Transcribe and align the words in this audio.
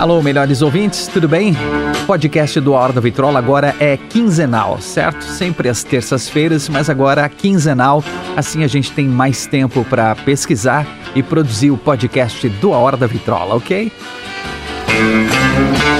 Alô, 0.00 0.22
melhores 0.22 0.62
ouvintes, 0.62 1.06
tudo 1.08 1.28
bem? 1.28 1.54
O 2.02 2.06
podcast 2.06 2.58
do 2.58 2.74
A 2.74 2.80
Hora 2.80 2.92
da 2.94 3.02
Vitrola 3.02 3.38
agora 3.38 3.76
é 3.78 3.98
quinzenal, 3.98 4.80
certo? 4.80 5.22
Sempre 5.22 5.68
às 5.68 5.84
terças-feiras, 5.84 6.70
mas 6.70 6.88
agora 6.88 7.28
quinzenal. 7.28 8.02
Assim 8.34 8.64
a 8.64 8.66
gente 8.66 8.92
tem 8.92 9.06
mais 9.06 9.46
tempo 9.46 9.84
para 9.84 10.16
pesquisar 10.16 10.86
e 11.14 11.22
produzir 11.22 11.70
o 11.70 11.76
podcast 11.76 12.48
do 12.48 12.72
A 12.72 12.78
Hora 12.78 12.96
da 12.96 13.06
Vitrola, 13.06 13.54
ok? 13.54 13.92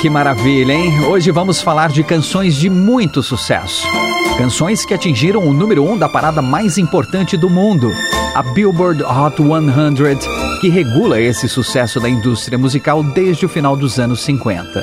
Que 0.00 0.08
maravilha, 0.08 0.72
hein? 0.72 1.04
Hoje 1.04 1.30
vamos 1.30 1.60
falar 1.60 1.90
de 1.90 2.02
canções 2.02 2.56
de 2.56 2.70
muito 2.70 3.22
sucesso. 3.22 3.86
Canções 4.38 4.82
que 4.86 4.94
atingiram 4.94 5.46
o 5.46 5.52
número 5.52 5.84
1 5.84 5.92
um 5.92 5.98
da 5.98 6.08
parada 6.08 6.40
mais 6.40 6.78
importante 6.78 7.36
do 7.36 7.50
mundo, 7.50 7.92
a 8.34 8.42
Billboard 8.42 9.02
Hot 9.02 9.36
100, 9.36 10.58
que 10.62 10.70
regula 10.70 11.20
esse 11.20 11.46
sucesso 11.50 12.00
da 12.00 12.08
indústria 12.08 12.56
musical 12.56 13.02
desde 13.02 13.44
o 13.44 13.48
final 13.48 13.76
dos 13.76 13.98
anos 13.98 14.22
50. 14.22 14.82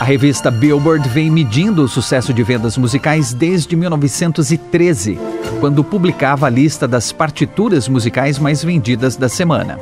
A 0.00 0.04
revista 0.04 0.50
Billboard 0.50 1.08
vem 1.08 1.30
medindo 1.30 1.84
o 1.84 1.88
sucesso 1.88 2.34
de 2.34 2.42
vendas 2.42 2.76
musicais 2.76 3.32
desde 3.32 3.76
1913, 3.76 5.16
quando 5.60 5.84
publicava 5.84 6.46
a 6.46 6.50
lista 6.50 6.88
das 6.88 7.12
partituras 7.12 7.86
musicais 7.86 8.36
mais 8.36 8.64
vendidas 8.64 9.14
da 9.14 9.28
semana. 9.28 9.78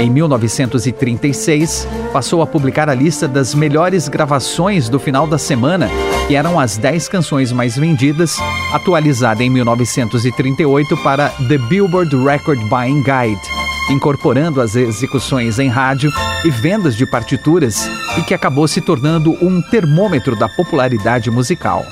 Em 0.00 0.08
1936, 0.08 1.86
passou 2.10 2.40
a 2.40 2.46
publicar 2.46 2.88
a 2.88 2.94
lista 2.94 3.28
das 3.28 3.54
melhores 3.54 4.08
gravações 4.08 4.88
do 4.88 4.98
final 4.98 5.26
da 5.26 5.36
semana, 5.36 5.90
que 6.26 6.34
eram 6.34 6.58
as 6.58 6.78
10 6.78 7.06
canções 7.06 7.52
mais 7.52 7.76
vendidas, 7.76 8.38
atualizada 8.72 9.44
em 9.44 9.50
1938 9.50 10.96
para 11.02 11.28
The 11.46 11.58
Billboard 11.58 12.16
Record 12.16 12.66
Buying 12.70 13.02
Guide, 13.02 13.42
incorporando 13.90 14.62
as 14.62 14.74
execuções 14.74 15.58
em 15.58 15.68
rádio 15.68 16.10
e 16.46 16.50
vendas 16.50 16.96
de 16.96 17.04
partituras, 17.04 17.86
e 18.16 18.22
que 18.22 18.32
acabou 18.32 18.66
se 18.66 18.80
tornando 18.80 19.32
um 19.44 19.60
termômetro 19.60 20.34
da 20.34 20.48
popularidade 20.48 21.30
musical. 21.30 21.84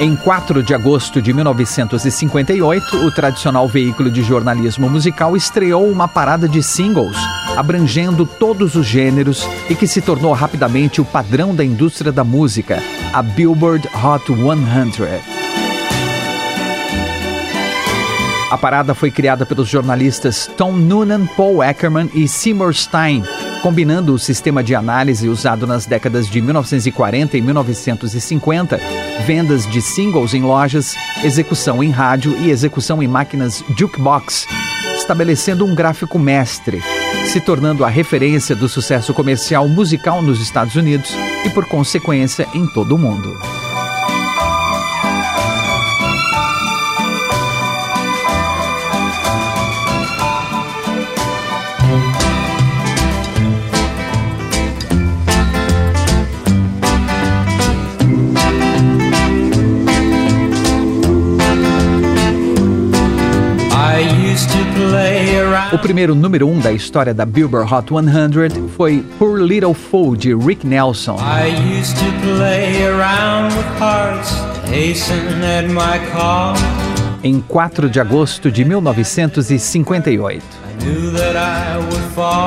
Em 0.00 0.16
4 0.16 0.62
de 0.62 0.74
agosto 0.74 1.20
de 1.20 1.30
1958, 1.30 3.04
o 3.04 3.10
tradicional 3.10 3.68
veículo 3.68 4.10
de 4.10 4.22
jornalismo 4.22 4.88
musical 4.88 5.36
estreou 5.36 5.86
uma 5.90 6.08
parada 6.08 6.48
de 6.48 6.62
singles, 6.62 7.18
abrangendo 7.54 8.24
todos 8.24 8.76
os 8.76 8.86
gêneros 8.86 9.46
e 9.68 9.74
que 9.74 9.86
se 9.86 10.00
tornou 10.00 10.32
rapidamente 10.32 11.02
o 11.02 11.04
padrão 11.04 11.54
da 11.54 11.62
indústria 11.62 12.10
da 12.10 12.24
música, 12.24 12.82
a 13.12 13.20
Billboard 13.20 13.86
Hot 13.88 14.24
100. 14.26 15.20
A 18.50 18.56
parada 18.56 18.94
foi 18.94 19.10
criada 19.10 19.44
pelos 19.44 19.68
jornalistas 19.68 20.50
Tom 20.56 20.72
Noonan, 20.72 21.26
Paul 21.26 21.60
Ackerman 21.60 22.10
e 22.14 22.26
Seymour 22.26 22.72
Stein, 22.72 23.22
combinando 23.62 24.14
o 24.14 24.18
sistema 24.18 24.62
de 24.62 24.74
análise 24.74 25.28
usado 25.28 25.66
nas 25.66 25.86
décadas 25.86 26.28
de 26.28 26.40
1940 26.40 27.36
e 27.36 27.40
1950, 27.40 28.80
vendas 29.26 29.66
de 29.66 29.80
singles 29.80 30.34
em 30.34 30.42
lojas, 30.42 30.96
execução 31.22 31.82
em 31.82 31.90
rádio 31.90 32.36
e 32.40 32.50
execução 32.50 33.02
em 33.02 33.08
máquinas 33.08 33.62
jukebox, 33.76 34.46
estabelecendo 34.96 35.64
um 35.64 35.74
gráfico 35.74 36.18
mestre, 36.18 36.82
se 37.26 37.40
tornando 37.40 37.84
a 37.84 37.88
referência 37.88 38.56
do 38.56 38.68
sucesso 38.68 39.12
comercial 39.12 39.68
musical 39.68 40.22
nos 40.22 40.40
Estados 40.40 40.74
Unidos 40.74 41.14
e, 41.44 41.50
por 41.50 41.66
consequência, 41.66 42.48
em 42.54 42.66
todo 42.66 42.94
o 42.94 42.98
mundo. 42.98 43.38
O 65.72 65.78
primeiro 65.78 66.14
número 66.14 66.48
um 66.48 66.58
da 66.58 66.72
história 66.72 67.12
da 67.12 67.26
Billboard 67.26 67.72
Hot 67.72 67.88
100 67.88 68.68
foi 68.68 69.04
Poor 69.18 69.38
Little 69.38 69.74
Fool 69.74 70.16
de 70.16 70.34
Rick 70.34 70.66
Nelson. 70.66 71.16
Em 77.22 77.40
4 77.40 77.90
de 77.90 78.00
agosto 78.00 78.50
de 78.50 78.64
1958. 78.64 80.44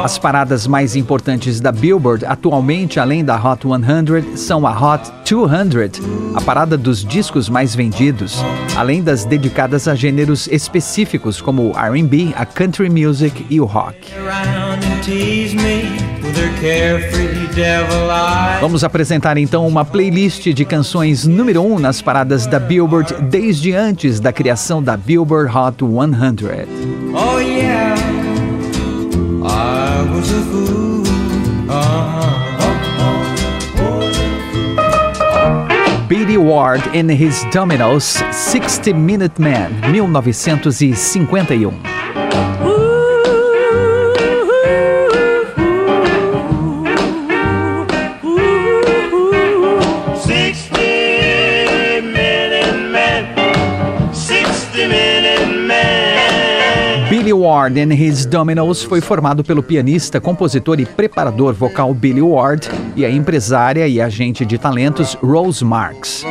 As 0.03 0.17
paradas 0.17 0.67
mais 0.67 0.95
importantes 0.95 1.59
da 1.59 1.71
Billboard 1.71 2.25
atualmente, 2.25 2.99
além 2.99 3.23
da 3.23 3.35
Hot 3.35 3.63
100, 3.65 4.37
são 4.37 4.67
a 4.67 4.71
Hot 4.71 5.11
200, 5.29 6.01
a 6.35 6.41
parada 6.41 6.77
dos 6.77 7.03
discos 7.03 7.49
mais 7.49 7.73
vendidos, 7.73 8.43
além 8.75 9.01
das 9.01 9.25
dedicadas 9.25 9.87
a 9.87 9.95
gêneros 9.95 10.47
específicos 10.47 11.41
como 11.41 11.71
o 11.71 11.77
R&B, 11.77 12.33
a 12.35 12.45
country 12.45 12.89
music 12.89 13.45
e 13.49 13.59
o 13.59 13.65
rock. 13.65 13.97
Vamos 18.61 18.83
apresentar 18.83 19.37
então 19.37 19.67
uma 19.67 19.83
playlist 19.83 20.47
de 20.49 20.65
canções 20.65 21.25
número 21.25 21.61
1 21.61 21.73
um 21.73 21.79
nas 21.79 22.01
paradas 22.01 22.45
da 22.45 22.59
Billboard 22.59 23.13
desde 23.29 23.73
antes 23.73 24.19
da 24.19 24.31
criação 24.31 24.81
da 24.81 24.95
Billboard 24.95 25.51
Hot 25.55 25.77
100. 25.79 27.52
Was 30.11 30.31
a 30.31 30.41
fool. 30.51 31.03
Billy 36.07 36.37
Ward 36.37 36.81
in 36.93 37.09
his 37.09 37.43
Dominoes 37.51 38.03
60 38.03 38.93
Minute 38.93 39.39
Man, 39.39 39.71
1951. 39.81 42.52
Ward 57.63 57.79
and 57.79 57.93
His 57.93 58.25
Dominoes 58.25 58.83
foi 58.83 58.99
formado 58.99 59.41
pelo 59.41 59.63
pianista, 59.63 60.19
compositor 60.19 60.81
e 60.81 60.85
preparador 60.85 61.53
vocal 61.53 61.93
Billy 61.93 62.21
Ward 62.21 62.67
e 62.93 63.05
a 63.05 63.09
empresária 63.09 63.87
e 63.87 64.01
agente 64.01 64.45
de 64.45 64.57
talentos 64.57 65.13
Rose 65.23 65.63
Marks. 65.63 66.25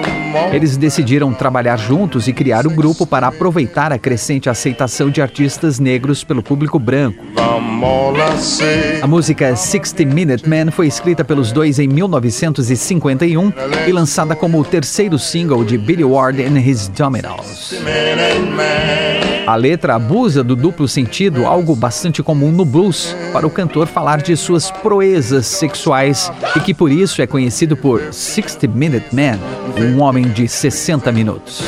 Eles 0.52 0.76
decidiram 0.76 1.32
trabalhar 1.32 1.79
juntos 1.79 2.29
e 2.29 2.34
criar 2.34 2.67
o 2.67 2.70
grupo 2.70 3.06
para 3.06 3.29
aproveitar 3.29 3.94
a 3.94 3.99
crescente 3.99 4.50
aceitação 4.50 5.08
de 5.08 5.23
artistas 5.23 5.79
negros 5.79 6.23
pelo 6.23 6.43
público 6.43 6.79
branco. 6.79 7.25
A 9.00 9.06
música 9.06 9.56
60 9.56 10.05
Minute 10.05 10.46
Man 10.46 10.70
foi 10.70 10.87
escrita 10.87 11.25
pelos 11.25 11.50
dois 11.50 11.78
em 11.78 11.88
1951 11.88 13.52
e 13.88 13.93
lançada 13.93 14.37
como 14.37 14.61
o 14.61 14.64
terceiro 14.64 15.19
single 15.19 15.64
de 15.64 15.78
Billy 15.78 16.05
Ward 16.05 16.43
and 16.43 16.58
His 16.58 16.88
Dominoes. 16.88 17.73
A 19.46 19.56
letra 19.56 19.96
abusa 19.96 20.44
do 20.44 20.54
duplo 20.54 20.86
sentido, 20.86 21.46
algo 21.46 21.74
bastante 21.74 22.22
comum 22.22 22.52
no 22.52 22.64
blues, 22.64 23.16
para 23.32 23.46
o 23.46 23.50
cantor 23.50 23.88
falar 23.88 24.22
de 24.22 24.36
suas 24.36 24.70
proezas 24.70 25.46
sexuais 25.46 26.30
e 26.56 26.60
que 26.60 26.72
por 26.72 26.92
isso 26.92 27.20
é 27.20 27.26
conhecido 27.26 27.76
por 27.76 28.12
60 28.12 28.68
Minute 28.68 29.06
Man, 29.12 29.38
um 29.76 30.00
homem 30.00 30.28
de 30.28 30.46
60 30.46 31.10
minutos. 31.10 31.62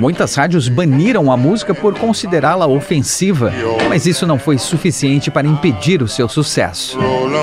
Muitas 0.00 0.34
rádios 0.34 0.68
baniram 0.68 1.30
a 1.30 1.36
música 1.36 1.74
por 1.74 1.96
considerá-la 1.96 2.66
ofensiva, 2.66 3.52
mas 3.88 4.06
isso 4.06 4.26
não 4.26 4.38
foi 4.38 4.58
suficiente 4.58 5.30
para 5.30 5.46
impedir 5.46 6.02
o 6.02 6.08
seu 6.08 6.28
sucesso. 6.28 6.98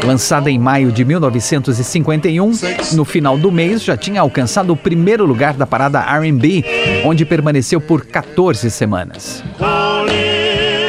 Lançada 0.05 0.49
em 0.49 0.59
maio 0.59 0.91
de 0.91 1.05
1951, 1.05 2.51
no 2.93 3.05
final 3.05 3.37
do 3.37 3.51
mês 3.51 3.83
já 3.83 3.95
tinha 3.95 4.21
alcançado 4.21 4.73
o 4.73 4.77
primeiro 4.77 5.25
lugar 5.25 5.53
da 5.53 5.65
parada 5.65 5.99
RB, 6.01 6.65
onde 7.05 7.25
permaneceu 7.25 7.79
por 7.79 8.05
14 8.05 8.69
semanas. 8.69 9.43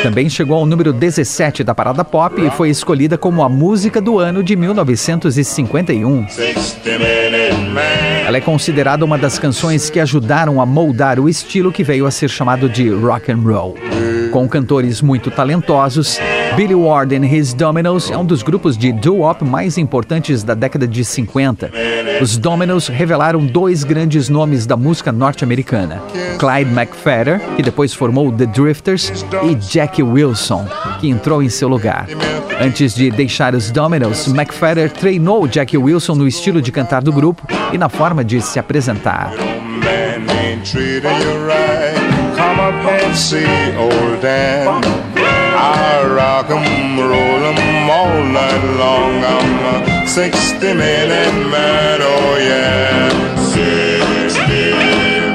Também 0.02 0.30
chegou 0.30 0.56
ao 0.56 0.66
número 0.66 0.92
17 0.92 1.62
da 1.62 1.74
parada 1.74 2.04
pop 2.04 2.40
e 2.40 2.50
foi 2.50 2.70
escolhida 2.70 3.18
como 3.18 3.42
a 3.42 3.48
música 3.48 4.00
do 4.00 4.18
ano 4.18 4.42
de 4.42 4.56
1951. 4.56 6.26
Ela 8.30 8.38
é 8.38 8.40
considerada 8.40 9.04
uma 9.04 9.18
das 9.18 9.40
canções 9.40 9.90
que 9.90 9.98
ajudaram 9.98 10.60
a 10.60 10.64
moldar 10.64 11.18
o 11.18 11.28
estilo 11.28 11.72
que 11.72 11.82
veio 11.82 12.06
a 12.06 12.12
ser 12.12 12.30
chamado 12.30 12.68
de 12.68 12.88
rock 12.88 13.32
and 13.32 13.38
roll. 13.38 13.76
Com 14.30 14.48
cantores 14.48 15.02
muito 15.02 15.32
talentosos, 15.32 16.16
Billy 16.54 16.76
Ward 16.76 17.12
and 17.16 17.26
His 17.26 17.52
Dominoes 17.52 18.08
é 18.08 18.16
um 18.16 18.24
dos 18.24 18.44
grupos 18.44 18.78
de 18.78 18.92
doo-wop 18.92 19.44
mais 19.44 19.76
importantes 19.76 20.44
da 20.44 20.54
década 20.54 20.86
de 20.86 21.04
50. 21.04 21.72
Os 22.20 22.36
Dominoes 22.36 22.88
revelaram 22.88 23.44
dois 23.46 23.82
grandes 23.82 24.28
nomes 24.28 24.66
da 24.66 24.76
música 24.76 25.10
norte-americana: 25.10 26.02
Clyde 26.38 26.70
McPhatter, 26.70 27.40
que 27.56 27.62
depois 27.62 27.94
formou 27.94 28.30
The 28.30 28.46
Drifters, 28.46 29.24
e 29.42 29.54
Jackie 29.60 30.02
Wilson, 30.02 30.66
que 31.00 31.08
entrou 31.08 31.42
em 31.42 31.48
seu 31.48 31.68
lugar. 31.68 32.06
Antes 32.60 32.94
de 32.94 33.10
deixar 33.10 33.54
os 33.54 33.70
Dominoes, 33.70 34.26
McPhatter 34.26 34.90
treinou 34.90 35.48
Jackie 35.48 35.78
Wilson 35.78 36.14
no 36.14 36.28
estilo 36.28 36.60
de 36.60 36.70
cantar 36.70 37.02
do 37.02 37.12
grupo 37.12 37.46
e 37.72 37.78
na 37.78 37.88
forma 37.88 38.22
de 38.22 38.40
se 38.40 38.58
apresentar. 38.58 39.32
I 45.62 46.04
rock 46.04 46.50
'em, 46.50 46.96
roll 46.96 47.44
'em 47.52 47.90
all 47.90 48.24
night 48.24 48.64
long. 48.78 49.22
I'm 49.22 49.86
a 49.86 49.89
60 50.14 50.74
minute 50.74 51.50
man, 51.50 52.00
oh 52.02 52.36
yeah. 52.36 53.08
60 53.52 54.42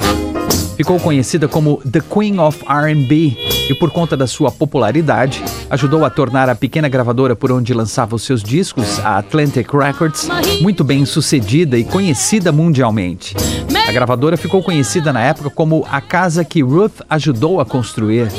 Ficou 0.76 1.00
conhecida 1.00 1.48
como 1.48 1.82
The 1.90 2.02
Queen 2.02 2.40
of 2.40 2.64
R&B 2.68 3.38
e 3.70 3.76
por 3.76 3.92
conta 3.92 4.16
da 4.18 4.26
sua 4.26 4.50
popularidade, 4.50 5.44
ajudou 5.70 6.04
a 6.06 6.10
tornar 6.10 6.50
a 6.50 6.56
pequena 6.56 6.88
gravadora 6.88 7.36
por 7.36 7.52
onde 7.52 7.74
lançava 7.74 8.16
os 8.16 8.24
seus 8.24 8.42
discos, 8.42 9.00
a 9.00 9.18
Atlantic 9.18 9.72
Records, 9.72 10.28
muito 10.62 10.84
bem 10.84 11.06
sucedida 11.06 11.78
e 11.78 11.84
conhecida 11.84 12.52
mundialmente. 12.52 13.36
A 13.88 13.92
gravadora 13.92 14.38
ficou 14.38 14.64
conhecida 14.64 15.12
na 15.12 15.22
época 15.22 15.50
como 15.50 15.86
a 15.92 16.00
casa 16.00 16.46
que 16.46 16.62
Ruth 16.62 17.02
ajudou 17.10 17.60
a 17.60 17.66
construir. 17.66 18.30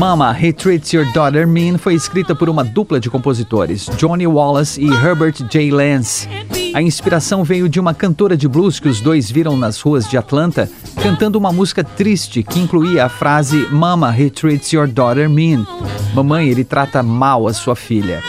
Mama, 0.00 0.34
He 0.34 0.50
Treats 0.50 0.94
Your 0.94 1.04
Daughter 1.12 1.46
Mean 1.46 1.76
foi 1.76 1.92
escrita 1.92 2.34
por 2.34 2.48
uma 2.48 2.64
dupla 2.64 2.98
de 2.98 3.10
compositores, 3.10 3.86
Johnny 3.98 4.26
Wallace 4.26 4.80
e 4.80 4.88
Herbert 4.88 5.34
J. 5.50 5.70
Lance. 5.70 6.26
A 6.72 6.80
inspiração 6.80 7.44
veio 7.44 7.68
de 7.68 7.78
uma 7.78 7.92
cantora 7.92 8.34
de 8.34 8.48
blues 8.48 8.80
que 8.80 8.88
os 8.88 8.98
dois 8.98 9.30
viram 9.30 9.58
nas 9.58 9.78
ruas 9.78 10.08
de 10.08 10.16
Atlanta, 10.16 10.70
cantando 11.02 11.38
uma 11.38 11.52
música 11.52 11.84
triste 11.84 12.42
que 12.42 12.58
incluía 12.58 13.04
a 13.04 13.08
frase 13.10 13.68
Mama, 13.70 14.10
He 14.18 14.30
Treats 14.30 14.72
Your 14.72 14.88
Daughter 14.88 15.28
Mean. 15.28 15.66
Mamãe, 16.14 16.48
ele 16.48 16.64
trata 16.64 17.02
mal 17.02 17.46
a 17.46 17.52
sua 17.52 17.76
filha. 17.76 18.22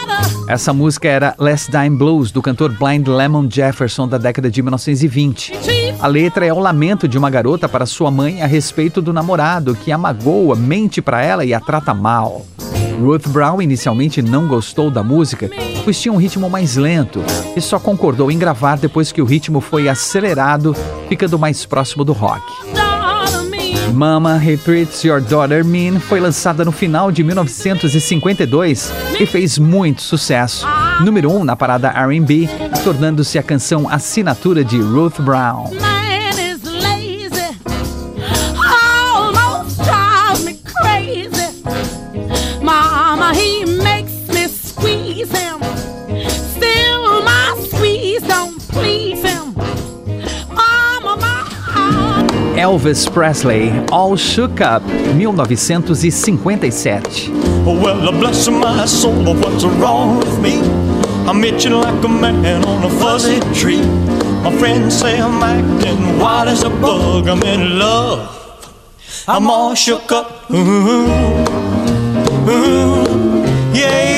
Essa 0.50 0.74
música 0.74 1.08
era 1.08 1.34
Last 1.38 1.70
Dime 1.70 1.96
Blues, 1.96 2.30
do 2.30 2.42
cantor 2.42 2.76
Blind 2.78 3.08
Lemon 3.08 3.48
Jefferson 3.50 4.06
da 4.06 4.18
década 4.18 4.50
de 4.50 4.60
1920. 4.60 5.81
A 6.02 6.08
letra 6.08 6.44
é 6.44 6.52
o 6.52 6.58
lamento 6.58 7.06
de 7.06 7.16
uma 7.16 7.30
garota 7.30 7.68
para 7.68 7.86
sua 7.86 8.10
mãe 8.10 8.42
a 8.42 8.46
respeito 8.46 9.00
do 9.00 9.12
namorado 9.12 9.72
que 9.72 9.92
a 9.92 9.96
magoa, 9.96 10.56
mente 10.56 11.00
para 11.00 11.22
ela 11.22 11.44
e 11.44 11.54
a 11.54 11.60
trata 11.60 11.94
mal. 11.94 12.44
Ruth 13.00 13.28
Brown 13.28 13.62
inicialmente 13.62 14.20
não 14.20 14.48
gostou 14.48 14.90
da 14.90 15.04
música, 15.04 15.48
pois 15.84 16.00
tinha 16.00 16.12
um 16.12 16.16
ritmo 16.16 16.50
mais 16.50 16.76
lento, 16.76 17.22
e 17.56 17.60
só 17.60 17.78
concordou 17.78 18.32
em 18.32 18.38
gravar 18.38 18.78
depois 18.78 19.12
que 19.12 19.22
o 19.22 19.24
ritmo 19.24 19.60
foi 19.60 19.88
acelerado, 19.88 20.74
ficando 21.08 21.38
mais 21.38 21.64
próximo 21.64 22.04
do 22.04 22.12
rock. 22.12 22.42
Mama 23.94 24.42
He 24.42 24.56
Treats 24.56 25.04
Your 25.04 25.20
Daughter 25.20 25.64
Mean 25.64 26.00
foi 26.00 26.18
lançada 26.18 26.64
no 26.64 26.72
final 26.72 27.12
de 27.12 27.22
1952 27.22 28.92
e 29.20 29.26
fez 29.26 29.56
muito 29.56 30.02
sucesso. 30.02 30.66
Número 31.04 31.30
1 31.30 31.36
um 31.38 31.44
na 31.44 31.54
parada 31.54 31.90
R&B, 31.90 32.48
tornando-se 32.82 33.38
a 33.38 33.42
canção 33.42 33.88
assinatura 33.88 34.62
de 34.64 34.80
Ruth 34.80 35.20
Brown. 35.20 35.70
Elvis 52.56 53.08
Presley, 53.08 53.70
All 53.90 54.16
Shook 54.16 54.62
Up, 54.62 54.84
1957. 55.14 57.30
Well, 57.64 57.96
I'm 61.28 61.42
itching 61.44 61.72
like 61.72 62.04
a 62.04 62.08
man 62.08 62.64
on 62.64 62.84
a 62.84 62.90
fuzzy 63.00 63.40
tree. 63.54 63.84
My 64.42 64.50
friends 64.58 64.98
say 64.98 65.20
I'm 65.20 65.42
acting 65.42 66.18
wild 66.18 66.48
as 66.48 66.62
a 66.64 66.70
bug. 66.70 67.28
I'm 67.28 67.42
in 67.42 67.78
love. 67.78 68.28
I'm 69.28 69.48
all 69.48 69.74
shook 69.74 70.10
up. 70.10 70.50
Ooh, 70.50 71.44
ooh, 72.48 73.44
yeah. 73.72 74.11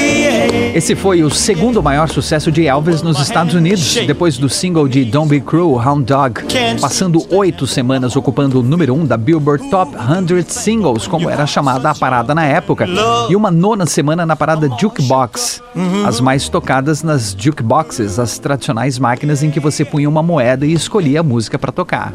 Esse 0.75 0.97
foi 0.97 1.23
o 1.23 1.31
segundo 1.31 1.81
maior 1.81 2.09
sucesso 2.09 2.50
de 2.50 2.66
Elvis 2.66 3.00
nos 3.00 3.21
Estados 3.21 3.54
Unidos, 3.54 3.95
depois 4.09 4.37
do 4.37 4.49
single 4.49 4.88
de 4.88 5.04
Don't 5.04 5.28
Be 5.28 5.38
Cruel, 5.40 5.76
Hound 5.76 6.04
Dog, 6.04 6.40
passando 6.81 7.25
oito 7.31 7.64
semanas 7.64 8.16
ocupando 8.16 8.59
o 8.59 8.62
número 8.62 8.93
um 8.93 9.07
da 9.07 9.16
Billboard 9.16 9.71
Top 9.71 9.93
100 9.97 10.43
Singles, 10.49 11.07
como 11.07 11.31
era 11.31 11.47
chamada 11.47 11.90
a 11.90 11.95
parada 11.95 12.35
na 12.35 12.45
época, 12.45 12.88
e 13.31 13.37
uma 13.37 13.52
nona 13.52 13.87
semana 13.87 14.26
na 14.26 14.35
parada 14.35 14.69
Jukebox, 14.76 15.62
as 16.04 16.21
mais 16.21 16.49
tocadas 16.49 17.04
nas 17.04 17.37
jukeboxes, 17.38 18.19
as 18.19 18.37
tradicionais 18.40 18.99
máquinas 18.99 19.45
em 19.45 19.52
que 19.52 19.61
você 19.61 19.85
punha 19.85 20.09
uma 20.09 20.25
moeda 20.25 20.66
e 20.66 20.73
escolhia 20.73 21.21
a 21.21 21.23
música 21.23 21.57
para 21.57 21.71
tocar. 21.71 22.12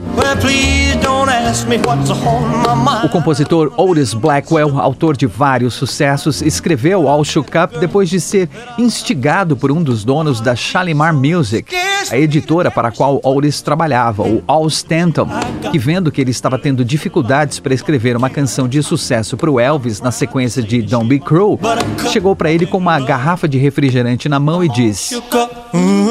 O 3.04 3.10
compositor 3.10 3.74
Otis 3.76 4.14
Blackwell, 4.14 4.80
autor 4.80 5.18
de 5.18 5.26
vários 5.26 5.74
sucessos, 5.74 6.44
escreveu 6.44 7.08
All 7.08 7.24
Shook 7.24 7.50
Up 7.58 7.80
depois 7.80 8.08
de 8.08 8.20
ser 8.20 8.48
instigado 8.78 9.58
por 9.58 9.72
um 9.72 9.82
dos 9.82 10.04
donos 10.04 10.40
da 10.40 10.56
Shalimar 10.56 11.12
Music, 11.12 11.76
a 12.12 12.18
editora 12.20 12.70
para 12.70 12.90
a 12.90 12.92
qual 12.92 13.20
Otis 13.24 13.64
trabalhava, 13.64 14.22
o 14.22 14.44
Al 14.46 14.68
Stanton, 14.68 15.28
que 15.72 15.80
vendo 15.80 16.12
que 16.12 16.22
ele 16.22 16.30
estava 16.30 16.60
tendo 16.60 16.86
dificuldades 16.86 17.60
para 17.60 17.74
escrever 17.74 18.16
uma 18.16 18.30
canção 18.30 18.68
de 18.68 18.84
sucesso 18.84 19.36
para 19.36 19.50
o 19.50 19.60
Elvis 19.60 20.02
na 20.02 20.12
sequência 20.12 20.62
de 20.62 20.84
Don't 20.84 21.08
Be 21.08 21.18
Cruel, 21.18 21.60
chegou 22.12 22.36
para 22.36 22.52
ele 22.52 22.68
com 22.68 22.78
uma 22.78 23.00
garrafa 23.00 23.48
de 23.48 23.58
refrigerante 23.58 24.30
na 24.30 24.40
mão 24.40 24.64
e 24.64 24.70
disse: 24.70 25.20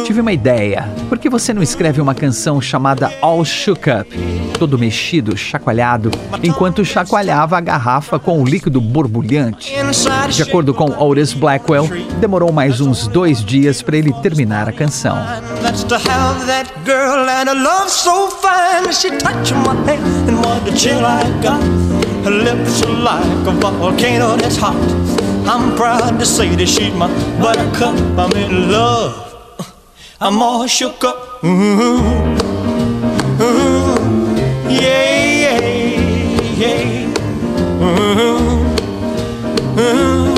Tive 0.04 0.20
uma 0.20 0.32
ideia. 0.32 0.88
Por 1.08 1.18
que 1.18 1.28
você 1.28 1.52
não 1.52 1.62
escreve 1.62 2.00
uma 2.00 2.14
canção 2.14 2.60
chamada 2.60 3.12
All 3.20 3.44
Shook 3.44 3.90
Up? 3.90 4.18
Todo 4.58 4.78
mexido 4.78 5.36
chacoalhado 5.36 6.10
enquanto 6.42 6.84
chacoalhava 6.84 7.56
a 7.56 7.60
garrafa 7.60 8.18
com 8.18 8.42
o 8.42 8.44
líquido 8.44 8.80
borbulhante. 8.80 9.72
De 10.30 10.42
acordo 10.42 10.72
com 10.72 10.90
Otis 11.02 11.32
Blackwell, 11.32 11.88
demorou 12.20 12.52
mais 12.52 12.80
uns 12.80 13.06
dois 13.06 13.44
dias 13.44 13.82
para 13.82 13.96
ele 13.96 14.12
terminar 14.14 14.68
a 14.68 14.72
canção. 14.72 15.16
I'm 25.48 25.74
proud 25.76 26.18
to 26.18 26.26
say 26.26 26.54
that 26.56 26.66
she's 26.68 26.92
my 26.92 27.08
buttercup. 27.40 27.96
I'm 28.18 28.36
in 28.36 28.70
love. 28.70 29.27
I'm 30.20 30.42
all 30.42 30.66
shook 30.66 31.04
up. 31.04 31.44
Ooh, 31.44 31.48
ooh, 33.40 34.34
yeah, 34.68 35.22
yeah, 35.44 35.60
yeah. 36.58 37.06
Ooh, 37.80 38.66
ooh, 39.78 40.34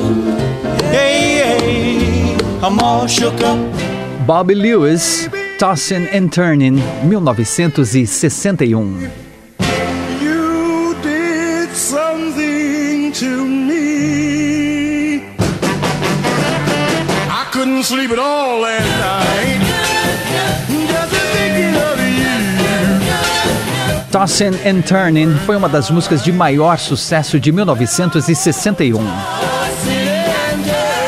yeah, 0.93 1.65
yeah. 1.65 2.63
I'm 2.63 2.79
all 2.79 3.07
shook 3.07 3.41
up. 3.41 3.59
Bobby 4.27 4.55
Lewis, 4.55 5.27
Tossing 5.59 6.09
and 6.09 6.31
Turning, 6.31 6.77
1961. 7.09 8.83
Um. 8.85 9.11
You 10.21 10.95
did 11.03 11.71
something 11.75 13.13
to 13.13 13.47
me. 13.49 15.21
I 17.31 17.49
couldn't 17.51 17.85
sleep 17.85 18.11
at 18.11 18.19
all 18.19 18.61
last 18.61 18.85
night. 19.01 19.50
Tossin' 24.11 24.55
and 24.67 24.83
Turning 24.83 25.37
foi 25.47 25.57
uma 25.57 25.69
das 25.69 25.89
músicas 25.89 26.25
de 26.25 26.33
maior 26.33 26.79
sucesso 26.79 27.39
de 27.39 27.53
1961. 27.53 28.99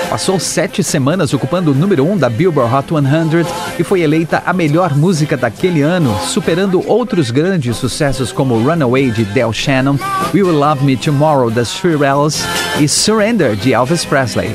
Passou 0.09 0.39
sete 0.39 0.85
semanas 0.85 1.35
ocupando 1.35 1.73
o 1.73 1.75
número 1.75 2.05
1 2.05 2.13
um 2.13 2.17
da 2.17 2.31
Billboard 2.31 2.73
Hot 2.73 2.89
100 2.89 3.45
e 3.79 3.83
foi 3.83 4.03
eleita 4.03 4.43
a 4.47 4.53
melhor 4.53 4.95
música 4.95 5.37
daquele 5.37 5.83
ano, 5.83 6.17
superando 6.21 6.87
outros 6.89 7.33
grandes 7.33 7.77
sucessos 7.77 8.31
como 8.31 8.63
Runaway 8.63 9.11
de 9.11 9.25
Del 9.25 9.53
Shannon, 9.53 9.99
We 10.33 10.43
Will 10.43 10.59
Love 10.59 10.85
Me 10.85 10.97
Tomorrow 10.97 11.51
das 11.51 11.73
Shirelles 11.73 12.45
e 12.79 12.87
Surrender 12.87 13.57
de 13.57 13.73
Elvis 13.73 14.05
Presley. 14.05 14.55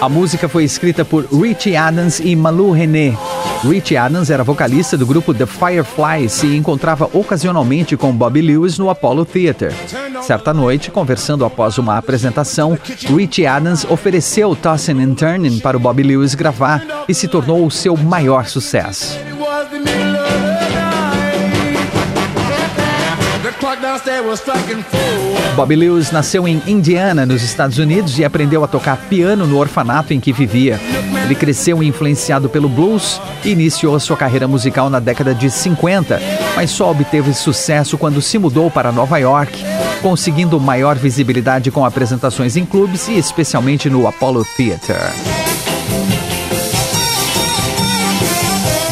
A 0.00 0.08
música 0.08 0.48
foi 0.48 0.64
escrita 0.64 1.04
por 1.04 1.26
Richie 1.26 1.76
Adams 1.76 2.20
e 2.20 2.34
Malou 2.34 2.70
René. 2.70 3.14
Richie 3.62 3.98
Adams 3.98 4.30
era 4.30 4.42
vocalista 4.42 4.96
do 4.96 5.04
grupo 5.04 5.34
The 5.34 5.44
Fireflies 5.44 6.42
e 6.42 6.56
encontrava 6.56 7.10
ocasionalmente 7.12 7.98
com 7.98 8.10
Bobby 8.10 8.40
Lewis 8.40 8.78
no 8.78 8.88
Apollo 8.88 9.26
Theater. 9.26 9.74
Certa 10.22 10.54
noite, 10.54 10.90
conversando 10.90 11.44
após 11.44 11.76
uma 11.76 11.98
apresentação, 11.98 12.78
Richie 13.14 13.46
Adams 13.46 13.84
ofereceu 13.84 14.56
Tossin' 14.56 15.02
and 15.02 15.14
Turning 15.16 15.58
para 15.58 15.76
o 15.76 15.80
Bobby 15.80 16.02
Lewis 16.02 16.34
gravar 16.34 16.82
e 17.06 17.12
se 17.12 17.28
tornou 17.28 17.66
o 17.66 17.70
seu 17.70 17.94
maior 17.94 18.46
sucesso. 18.46 19.18
Bobby 25.54 25.76
Lewis 25.76 26.10
nasceu 26.10 26.46
em 26.46 26.62
Indiana, 26.66 27.26
nos 27.26 27.42
Estados 27.42 27.78
Unidos, 27.78 28.18
e 28.18 28.24
aprendeu 28.24 28.62
a 28.64 28.68
tocar 28.68 28.96
piano 29.08 29.46
no 29.46 29.58
orfanato 29.58 30.14
em 30.14 30.20
que 30.20 30.32
vivia. 30.32 30.80
Ele 31.24 31.34
cresceu 31.34 31.82
influenciado 31.82 32.48
pelo 32.48 32.68
blues 32.68 33.20
e 33.44 33.50
iniciou 33.50 33.98
sua 34.00 34.16
carreira 34.16 34.48
musical 34.48 34.88
na 34.88 35.00
década 35.00 35.34
de 35.34 35.50
50, 35.50 36.20
mas 36.56 36.70
só 36.70 36.90
obteve 36.90 37.32
sucesso 37.34 37.98
quando 37.98 38.22
se 38.22 38.38
mudou 38.38 38.70
para 38.70 38.92
Nova 38.92 39.18
York, 39.18 39.64
conseguindo 40.02 40.58
maior 40.58 40.96
visibilidade 40.96 41.70
com 41.70 41.84
apresentações 41.84 42.56
em 42.56 42.64
clubes 42.64 43.08
e 43.08 43.18
especialmente 43.18 43.90
no 43.90 44.06
Apollo 44.06 44.44
Theater. 44.56 45.39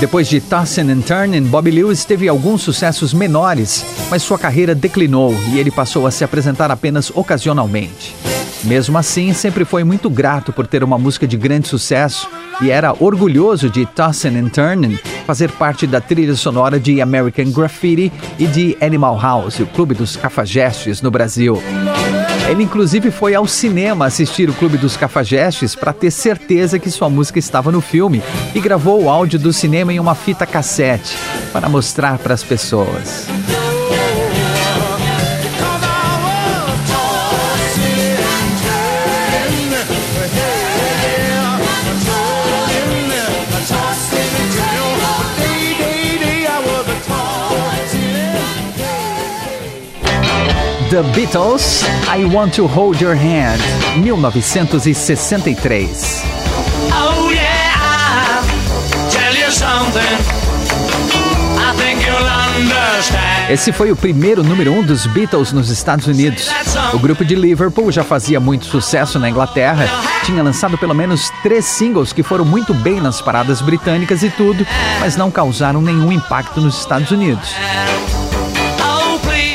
Depois 0.00 0.28
de 0.28 0.40
Tossin' 0.40 0.92
and 0.92 1.00
Turnin', 1.00 1.48
Bobby 1.48 1.72
Lewis 1.72 2.04
teve 2.04 2.28
alguns 2.28 2.62
sucessos 2.62 3.12
menores, 3.12 3.84
mas 4.08 4.22
sua 4.22 4.38
carreira 4.38 4.72
declinou 4.72 5.34
e 5.52 5.58
ele 5.58 5.72
passou 5.72 6.06
a 6.06 6.10
se 6.12 6.22
apresentar 6.22 6.70
apenas 6.70 7.10
ocasionalmente. 7.12 8.14
Mesmo 8.62 8.96
assim, 8.96 9.32
sempre 9.32 9.64
foi 9.64 9.82
muito 9.82 10.08
grato 10.08 10.52
por 10.52 10.68
ter 10.68 10.84
uma 10.84 10.98
música 10.98 11.26
de 11.26 11.36
grande 11.36 11.66
sucesso 11.66 12.28
e 12.60 12.70
era 12.70 12.94
orgulhoso 12.98 13.68
de 13.68 13.86
Tossin' 13.86 14.38
and 14.38 14.50
Turnin' 14.50 14.98
fazer 15.26 15.50
parte 15.50 15.84
da 15.84 16.00
trilha 16.00 16.36
sonora 16.36 16.78
de 16.78 17.00
American 17.00 17.50
Graffiti 17.50 18.12
e 18.38 18.46
de 18.46 18.76
Animal 18.80 19.18
House, 19.20 19.58
o 19.58 19.66
clube 19.66 19.94
dos 19.94 20.14
cafajestes 20.14 21.02
no 21.02 21.10
Brasil. 21.10 21.60
Ele 22.48 22.62
inclusive 22.62 23.10
foi 23.10 23.34
ao 23.34 23.46
cinema 23.46 24.06
assistir 24.06 24.48
o 24.48 24.54
Clube 24.54 24.78
dos 24.78 24.96
Cafajestes 24.96 25.74
para 25.74 25.92
ter 25.92 26.10
certeza 26.10 26.78
que 26.78 26.90
sua 26.90 27.10
música 27.10 27.38
estava 27.38 27.70
no 27.70 27.82
filme 27.82 28.22
e 28.54 28.60
gravou 28.60 29.02
o 29.02 29.10
áudio 29.10 29.38
do 29.38 29.52
cinema 29.52 29.92
em 29.92 30.00
uma 30.00 30.14
fita 30.14 30.46
cassete 30.46 31.14
para 31.52 31.68
mostrar 31.68 32.16
para 32.18 32.32
as 32.32 32.42
pessoas. 32.42 33.26
The 50.90 51.02
Beatles, 51.14 51.84
I 52.08 52.24
Want 52.24 52.54
to 52.54 52.66
Hold 52.66 53.02
Your 53.02 53.14
Hand, 53.14 53.60
1963. 54.02 56.22
Oh 56.90 57.30
yeah, 57.30 58.42
tell 59.10 59.34
you 59.34 59.50
something. 59.50 60.00
I 61.58 61.74
think 61.76 62.06
you'll 62.06 62.24
understand. 62.24 63.52
Esse 63.52 63.70
foi 63.70 63.92
o 63.92 63.96
primeiro 63.96 64.42
número 64.42 64.72
um 64.72 64.82
dos 64.82 65.06
Beatles 65.06 65.52
nos 65.52 65.68
Estados 65.68 66.06
Unidos. 66.06 66.48
O 66.94 66.98
grupo 66.98 67.22
de 67.22 67.34
Liverpool 67.34 67.92
já 67.92 68.02
fazia 68.02 68.40
muito 68.40 68.64
sucesso 68.64 69.18
na 69.18 69.28
Inglaterra, 69.28 69.86
tinha 70.24 70.42
lançado 70.42 70.78
pelo 70.78 70.94
menos 70.94 71.30
três 71.42 71.66
singles 71.66 72.14
que 72.14 72.22
foram 72.22 72.46
muito 72.46 72.72
bem 72.72 72.98
nas 72.98 73.20
paradas 73.20 73.60
britânicas 73.60 74.22
e 74.22 74.30
tudo, 74.30 74.66
mas 75.00 75.18
não 75.18 75.30
causaram 75.30 75.82
nenhum 75.82 76.10
impacto 76.10 76.62
nos 76.62 76.78
Estados 76.78 77.10
Unidos. 77.10 77.54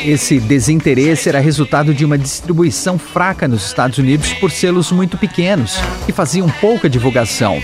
Esse 0.04 0.38
desinteresse 0.38 1.30
era 1.30 1.40
resultado 1.40 1.94
de 1.94 2.04
uma 2.04 2.18
distribuição 2.18 2.98
fraca 2.98 3.48
nos 3.48 3.64
Estados 3.64 3.96
Unidos 3.96 4.34
por 4.34 4.50
selos 4.50 4.92
muito 4.92 5.16
pequenos, 5.16 5.78
que 6.04 6.12
faziam 6.12 6.46
pouca 6.60 6.90
divulgação. 6.90 7.58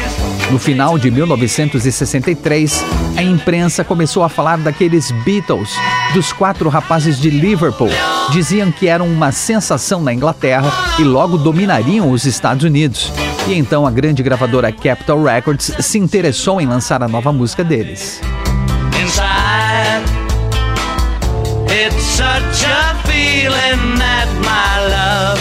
No 0.50 0.58
final 0.58 0.98
de 0.98 1.10
1963, 1.10 2.82
a 3.14 3.22
imprensa 3.22 3.84
começou 3.84 4.24
a 4.24 4.30
falar 4.30 4.56
daqueles 4.56 5.10
Beatles, 5.22 5.68
dos 6.14 6.32
quatro 6.32 6.70
rapazes 6.70 7.20
de 7.20 7.28
Liverpool. 7.28 7.90
Diziam 8.32 8.72
que 8.72 8.88
eram 8.88 9.06
uma 9.06 9.32
sensação 9.32 10.02
na 10.02 10.14
Inglaterra 10.14 10.72
e 10.98 11.04
logo 11.04 11.36
dominariam 11.36 12.10
os 12.10 12.24
Estados 12.24 12.64
Unidos. 12.64 13.12
E 13.48 13.52
então 13.52 13.86
a 13.86 13.90
grande 13.90 14.22
gravadora 14.22 14.72
Capitol 14.72 15.24
Records 15.24 15.72
se 15.78 15.98
interessou 15.98 16.58
em 16.58 16.66
lançar 16.66 17.02
a 17.02 17.08
nova 17.08 17.34
música 17.34 17.62
deles. 17.62 18.18
It's 21.82 22.04
such 22.04 22.62
a 22.68 22.94
feeling 23.08 23.96
that 23.96 24.28
my 24.44 24.80
love 24.92 25.40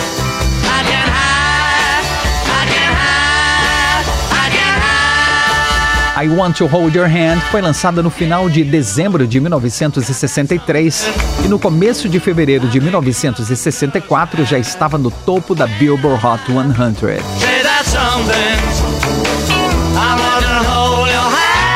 I 0.63 0.83
can 0.87 1.09
hide, 1.11 2.05
I 2.47 2.63
can 2.71 2.93
hide, 2.95 4.07
I 4.31 4.47
can 4.55 4.71
hide. 4.79 6.25
I 6.25 6.29
Want 6.29 6.55
to 6.59 6.67
Hold 6.67 6.95
Your 6.95 7.09
Hand 7.09 7.41
foi 7.51 7.61
lançada 7.61 8.01
no 8.01 8.09
final 8.09 8.49
de 8.49 8.63
dezembro 8.63 9.27
de 9.27 9.41
1963 9.41 11.09
e 11.43 11.49
no 11.49 11.59
começo 11.59 12.07
de 12.07 12.21
fevereiro 12.21 12.69
de 12.69 12.79
1964 12.79 14.45
já 14.45 14.57
estava 14.57 14.97
no 14.97 15.11
topo 15.11 15.53
da 15.53 15.67
Billboard 15.67 16.25
Hot 16.25 16.41
100. 16.45 16.69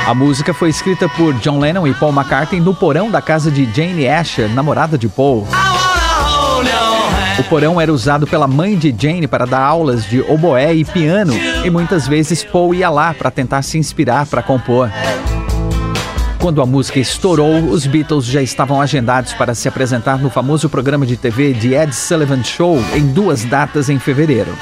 A 0.05 0.13
música 0.13 0.53
foi 0.53 0.69
escrita 0.69 1.07
por 1.07 1.33
John 1.35 1.59
Lennon 1.59 1.87
e 1.87 1.93
Paul 1.93 2.11
McCartney 2.11 2.59
no 2.59 2.75
porão 2.75 3.09
da 3.09 3.21
casa 3.21 3.49
de 3.49 3.63
Jane 3.73 4.05
Asher, 4.05 4.49
namorada 4.49 4.97
de 4.97 5.07
Paul. 5.07 5.47
O 7.39 7.43
porão 7.45 7.79
era 7.79 7.91
usado 7.91 8.27
pela 8.27 8.45
mãe 8.45 8.77
de 8.77 8.93
Jane 8.95 9.27
para 9.27 9.45
dar 9.45 9.61
aulas 9.61 10.03
de 10.05 10.19
oboé 10.21 10.73
e 10.73 10.83
piano, 10.83 11.33
e 11.63 11.69
muitas 11.69 12.05
vezes 12.05 12.43
Paul 12.43 12.75
ia 12.75 12.89
lá 12.89 13.13
para 13.13 13.31
tentar 13.31 13.61
se 13.61 13.77
inspirar 13.77 14.25
para 14.25 14.43
compor. 14.43 14.91
Quando 16.37 16.61
a 16.61 16.65
música 16.65 16.99
estourou, 16.99 17.69
os 17.69 17.87
Beatles 17.87 18.25
já 18.25 18.41
estavam 18.41 18.81
agendados 18.81 19.33
para 19.33 19.55
se 19.55 19.69
apresentar 19.69 20.19
no 20.19 20.29
famoso 20.29 20.67
programa 20.67 21.05
de 21.05 21.15
TV 21.15 21.53
The 21.53 21.81
Ed 21.81 21.95
Sullivan 21.95 22.43
Show 22.43 22.77
em 22.93 23.07
duas 23.07 23.45
datas 23.45 23.89
em 23.89 23.97
fevereiro. 23.97 24.53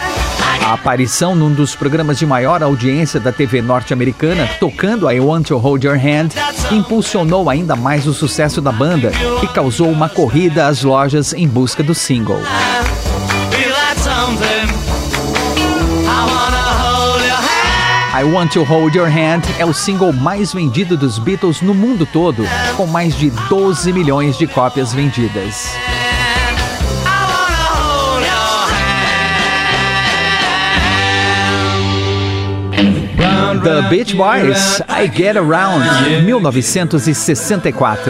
A 0.64 0.74
aparição 0.74 1.36
num 1.36 1.52
dos 1.52 1.76
programas 1.76 2.18
de 2.18 2.26
maior 2.26 2.62
audiência 2.62 3.20
da 3.20 3.32
TV 3.32 3.62
norte-americana, 3.62 4.48
tocando 4.60 5.10
I 5.10 5.20
Want 5.20 5.48
to 5.48 5.58
Hold 5.58 5.84
Your 5.84 5.98
Hand, 5.98 6.30
impulsionou 6.72 7.50
ainda 7.50 7.76
mais 7.76 8.08
o 8.08 8.14
sucesso 8.14 8.62
da 8.62 8.72
banda 8.72 9.12
e 9.44 9.48
causou 9.48 9.90
uma 9.90 10.08
corrida 10.08 10.68
às 10.68 10.84
lojas 10.84 11.34
em 11.34 11.48
busca 11.48 11.82
do 11.82 11.96
single. 11.96 12.42
I 18.14 18.24
Want 18.24 18.52
to 18.54 18.64
Hold 18.64 18.94
Your 18.94 19.08
Hand 19.08 19.42
é 19.58 19.66
o 19.66 19.74
single 19.74 20.14
mais 20.14 20.54
vendido 20.54 20.96
dos 20.96 21.18
Beatles 21.18 21.62
no 21.62 21.74
mundo 21.74 22.06
todo, 22.06 22.44
com 22.78 22.86
mais 22.86 23.16
de 23.16 23.32
12 23.50 23.92
milhões 23.92 24.38
de 24.38 24.46
cópias 24.46 24.94
vendidas. 24.94 25.76
The 33.22 33.88
Beach 33.90 34.18
Boys, 34.18 34.82
I 34.88 35.08
Get 35.08 35.38
Around, 35.38 35.82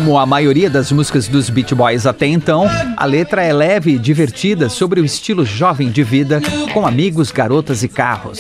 Como 0.08 0.18
a 0.18 0.26
maioria 0.26 0.70
das 0.70 0.90
músicas 0.90 1.28
dos 1.28 1.50
Beach 1.50 1.76
Boys 1.76 2.06
até 2.06 2.26
então, 2.28 2.66
a 2.96 3.04
letra 3.04 3.44
é 3.44 3.52
leve 3.52 3.92
e 3.92 4.00
divertida 4.00 4.70
sobre 4.70 5.02
o 5.02 5.06
estilo 5.06 5.46
jovem 5.46 5.92
de 5.92 6.02
vida, 6.02 6.42
com 6.74 6.88
amigos, 6.88 7.30
garotas 7.30 7.84
e 7.84 7.90
carros. 7.90 8.40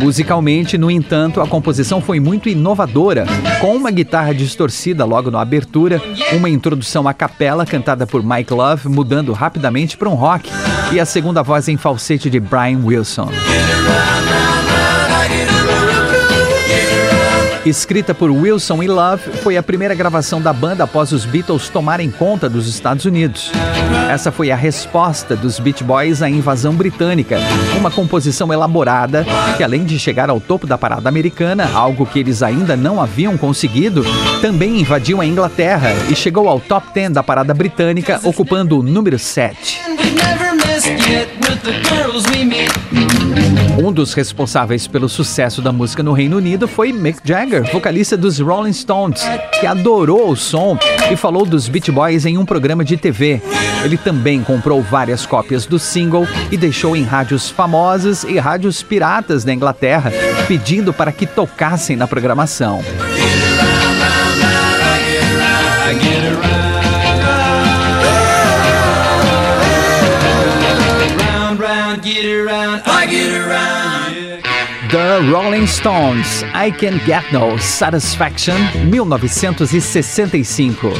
Musicalmente, 0.00 0.78
no 0.78 0.88
entanto, 0.88 1.40
a 1.40 1.48
composição 1.48 2.00
foi 2.00 2.20
muito 2.20 2.48
inovadora, 2.48 3.26
com 3.60 3.74
uma 3.74 3.90
guitarra 3.90 4.32
distorcida 4.32 5.04
logo 5.04 5.28
na 5.28 5.40
abertura, 5.40 6.00
uma 6.32 6.48
introdução 6.48 7.08
a 7.08 7.12
capela 7.12 7.66
cantada 7.66 8.06
por 8.06 8.22
Mike 8.22 8.54
Love 8.54 8.88
mudando 8.88 9.32
rapidamente 9.32 9.96
para 9.96 10.08
um 10.08 10.14
rock 10.14 10.48
e 10.92 11.00
a 11.00 11.04
segunda 11.04 11.42
voz 11.42 11.66
em 11.66 11.76
falsete 11.76 12.30
de 12.30 12.38
Brian 12.38 12.82
Wilson. 12.84 13.28
Escrita 17.66 18.14
por 18.14 18.30
Wilson 18.30 18.80
e 18.80 18.86
Love, 18.86 19.32
foi 19.42 19.56
a 19.56 19.62
primeira 19.62 19.92
gravação 19.92 20.40
da 20.40 20.52
banda 20.52 20.84
após 20.84 21.10
os 21.10 21.24
Beatles 21.24 21.68
tomarem 21.68 22.08
conta 22.12 22.48
dos 22.48 22.68
Estados 22.68 23.04
Unidos. 23.04 23.50
Essa 24.08 24.30
foi 24.30 24.52
a 24.52 24.56
resposta 24.56 25.34
dos 25.34 25.58
Beach 25.58 25.82
Boys 25.82 26.22
à 26.22 26.30
invasão 26.30 26.72
britânica, 26.74 27.38
uma 27.76 27.90
composição 27.90 28.52
elaborada 28.52 29.26
que, 29.56 29.64
além 29.64 29.84
de 29.84 29.98
chegar 29.98 30.30
ao 30.30 30.40
topo 30.40 30.64
da 30.64 30.78
parada 30.78 31.08
americana, 31.08 31.68
algo 31.74 32.06
que 32.06 32.20
eles 32.20 32.40
ainda 32.40 32.76
não 32.76 33.02
haviam 33.02 33.36
conseguido, 33.36 34.04
também 34.40 34.80
invadiu 34.80 35.20
a 35.20 35.26
Inglaterra 35.26 35.90
e 36.08 36.14
chegou 36.14 36.48
ao 36.48 36.60
top 36.60 36.86
10 36.94 37.14
da 37.14 37.22
parada 37.24 37.52
britânica, 37.52 38.20
ocupando 38.22 38.78
o 38.78 38.82
número 38.82 39.18
7. 39.18 39.80
Um 43.78 43.92
dos 43.92 44.14
responsáveis 44.14 44.86
pelo 44.86 45.08
sucesso 45.08 45.60
da 45.60 45.72
música 45.72 46.02
no 46.02 46.12
Reino 46.12 46.36
Unido 46.36 46.66
foi 46.66 46.92
Mick 46.92 47.20
Jagger, 47.24 47.70
vocalista 47.72 48.16
dos 48.16 48.38
Rolling 48.38 48.72
Stones, 48.72 49.22
que 49.60 49.66
adorou 49.66 50.30
o 50.30 50.36
som 50.36 50.78
e 51.10 51.16
falou 51.16 51.44
dos 51.44 51.68
Beach 51.68 51.90
Boys 51.92 52.24
em 52.24 52.38
um 52.38 52.44
programa 52.44 52.84
de 52.84 52.96
TV. 52.96 53.40
Ele 53.84 53.96
também 53.96 54.42
comprou 54.42 54.82
várias 54.82 55.26
cópias 55.26 55.66
do 55.66 55.78
single 55.78 56.26
e 56.50 56.56
deixou 56.56 56.96
em 56.96 57.04
rádios 57.04 57.50
famosas 57.50 58.24
e 58.24 58.38
rádios 58.38 58.82
piratas 58.82 59.44
da 59.44 59.52
Inglaterra, 59.52 60.10
pedindo 60.48 60.92
para 60.92 61.12
que 61.12 61.26
tocassem 61.26 61.96
na 61.96 62.06
programação. 62.06 62.82
The 74.90 75.20
Rolling 75.30 75.68
Stones, 75.68 76.42
I 76.52 76.72
Can 76.72 76.98
Get 77.06 77.32
No 77.32 77.56
Satisfaction, 77.60 78.56
1965. 78.90 80.90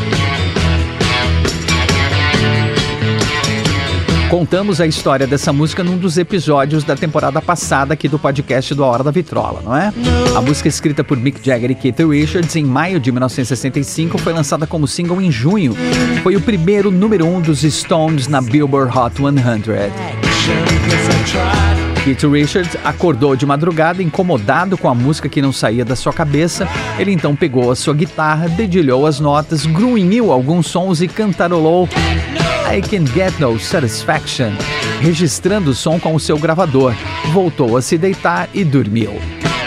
Contamos 4.30 4.80
a 4.80 4.86
história 4.86 5.26
dessa 5.26 5.52
música 5.52 5.82
num 5.82 5.98
dos 5.98 6.18
episódios 6.18 6.84
da 6.84 6.94
temporada 6.94 7.42
passada 7.42 7.94
aqui 7.94 8.08
do 8.08 8.18
podcast 8.18 8.72
do 8.72 8.84
A 8.84 8.86
Hora 8.86 9.02
da 9.02 9.10
Vitrola, 9.10 9.60
não 9.62 9.76
é? 9.76 9.92
A 10.36 10.40
música 10.40 10.68
escrita 10.68 11.02
por 11.02 11.16
Mick 11.16 11.44
Jagger 11.44 11.72
e 11.72 11.74
Keith 11.74 11.98
Richards 11.98 12.54
em 12.54 12.64
maio 12.64 13.00
de 13.00 13.10
1965 13.10 14.18
foi 14.18 14.32
lançada 14.32 14.66
como 14.66 14.86
single 14.86 15.20
em 15.20 15.32
junho. 15.32 15.74
Foi 16.22 16.36
o 16.36 16.40
primeiro 16.40 16.92
número 16.92 17.26
um 17.26 17.40
dos 17.40 17.62
Stones 17.62 18.28
na 18.28 18.40
Billboard 18.40 18.96
Hot 18.96 19.16
100. 19.16 20.25
Keith 22.04 22.22
Richards 22.22 22.76
acordou 22.84 23.34
de 23.34 23.44
madrugada 23.44 24.00
incomodado 24.00 24.78
com 24.78 24.88
a 24.88 24.94
música 24.94 25.28
que 25.28 25.42
não 25.42 25.52
saía 25.52 25.84
da 25.84 25.96
sua 25.96 26.12
cabeça. 26.12 26.68
Ele 26.98 27.10
então 27.10 27.34
pegou 27.34 27.70
a 27.70 27.74
sua 27.74 27.94
guitarra, 27.94 28.48
dedilhou 28.48 29.06
as 29.06 29.18
notas, 29.18 29.66
grunhiu 29.66 30.30
alguns 30.30 30.68
sons 30.68 31.00
e 31.00 31.08
cantarolou 31.08 31.88
I 32.72 32.80
Can 32.80 33.06
Get 33.06 33.38
No 33.40 33.58
Satisfaction, 33.58 34.52
registrando 35.00 35.70
o 35.70 35.74
som 35.74 35.98
com 35.98 36.14
o 36.14 36.20
seu 36.20 36.38
gravador. 36.38 36.94
Voltou 37.32 37.76
a 37.76 37.82
se 37.82 37.98
deitar 37.98 38.48
e 38.54 38.62
dormiu. 38.62 39.14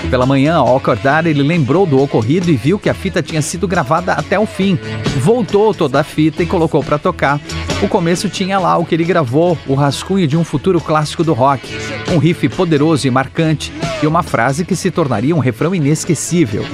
Pela 0.09 0.25
manhã, 0.25 0.55
ao 0.55 0.77
acordar, 0.77 1.25
ele 1.25 1.43
lembrou 1.43 1.85
do 1.85 2.01
ocorrido 2.01 2.49
e 2.49 2.55
viu 2.55 2.79
que 2.79 2.89
a 2.89 2.93
fita 2.93 3.21
tinha 3.21 3.41
sido 3.41 3.67
gravada 3.67 4.13
até 4.13 4.39
o 4.39 4.45
fim. 4.45 4.77
Voltou 5.19 5.73
toda 5.73 5.99
a 5.99 6.03
fita 6.03 6.43
e 6.43 6.45
colocou 6.45 6.83
para 6.83 6.97
tocar. 6.97 7.39
O 7.81 7.87
começo 7.87 8.29
tinha 8.29 8.59
lá 8.59 8.77
o 8.77 8.85
que 8.85 8.95
ele 8.95 9.03
gravou, 9.03 9.57
o 9.67 9.73
rascunho 9.73 10.27
de 10.27 10.35
um 10.35 10.43
futuro 10.43 10.81
clássico 10.81 11.23
do 11.23 11.33
rock 11.33 11.69
um 12.11 12.17
riff 12.17 12.47
poderoso 12.49 13.07
e 13.07 13.11
marcante 13.11 13.71
e 14.01 14.07
uma 14.07 14.23
frase 14.23 14.65
que 14.65 14.75
se 14.75 14.89
tornaria 14.89 15.35
um 15.35 15.39
refrão 15.39 15.75
inesquecível. 15.75 16.65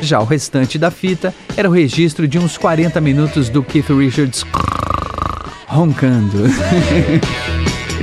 Já 0.00 0.20
o 0.20 0.24
restante 0.24 0.78
da 0.78 0.90
fita 0.90 1.34
era 1.56 1.68
o 1.68 1.72
registro 1.72 2.28
de 2.28 2.38
uns 2.38 2.56
40 2.56 3.00
minutos 3.00 3.48
do 3.48 3.62
Keith 3.62 3.88
Richards 3.88 4.44
roncando. 5.66 6.44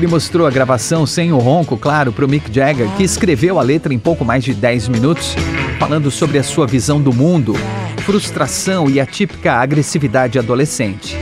Ele 0.02 0.08
mostrou 0.08 0.48
a 0.48 0.50
gravação 0.50 1.06
sem 1.06 1.32
o 1.32 1.38
ronco, 1.38 1.78
claro, 1.78 2.12
para 2.12 2.26
o 2.26 2.28
Mick 2.28 2.52
Jagger, 2.52 2.90
que 2.98 3.04
escreveu 3.04 3.60
a 3.60 3.62
letra 3.62 3.94
em 3.94 4.00
pouco 4.00 4.26
mais 4.26 4.44
de 4.44 4.52
10 4.52 4.88
minutos, 4.88 5.36
falando 5.78 6.10
sobre 6.10 6.40
a 6.40 6.44
sua 6.44 6.66
visão 6.66 7.00
do 7.00 7.14
mundo, 7.14 7.54
frustração 7.98 8.90
e 8.90 9.00
a 9.00 9.06
típica 9.06 9.54
agressividade 9.54 10.40
adolescente. 10.40 11.16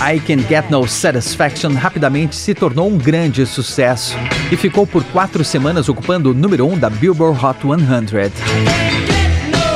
I 0.00 0.18
Can 0.20 0.48
Get 0.48 0.70
No 0.70 0.88
Satisfaction 0.88 1.74
rapidamente 1.74 2.34
se 2.34 2.54
tornou 2.54 2.88
um 2.88 2.96
grande 2.96 3.44
sucesso 3.44 4.16
e 4.50 4.56
ficou 4.56 4.86
por 4.86 5.04
quatro 5.04 5.44
semanas 5.44 5.86
ocupando 5.90 6.30
o 6.30 6.34
número 6.34 6.66
um 6.66 6.78
da 6.78 6.88
Billboard 6.88 7.38
Hot 7.44 7.58
100. 7.60 9.03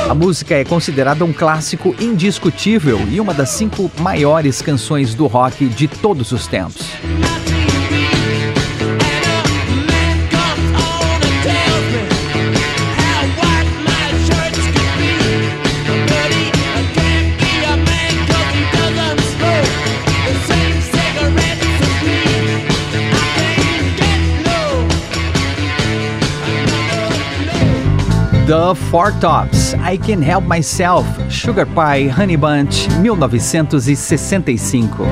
A 0.09 0.15
música 0.15 0.55
é 0.55 0.65
considerada 0.65 1.23
um 1.23 1.31
clássico 1.31 1.95
indiscutível 1.99 2.99
e 3.11 3.21
uma 3.21 3.31
das 3.31 3.49
cinco 3.49 3.91
maiores 3.99 4.59
canções 4.59 5.13
do 5.13 5.27
rock 5.27 5.67
de 5.67 5.87
todos 5.87 6.31
os 6.31 6.47
tempos. 6.47 6.87
The 28.49 28.73
Four 28.89 29.13
Tops, 29.19 29.58
I 29.75 29.97
Can 29.97 30.21
Help 30.21 30.47
Myself, 30.47 31.05
Sugar 31.29 31.65
Pie, 31.65 32.07
Honey 32.07 32.37
Bunch, 32.37 32.87
1965. 33.01 35.03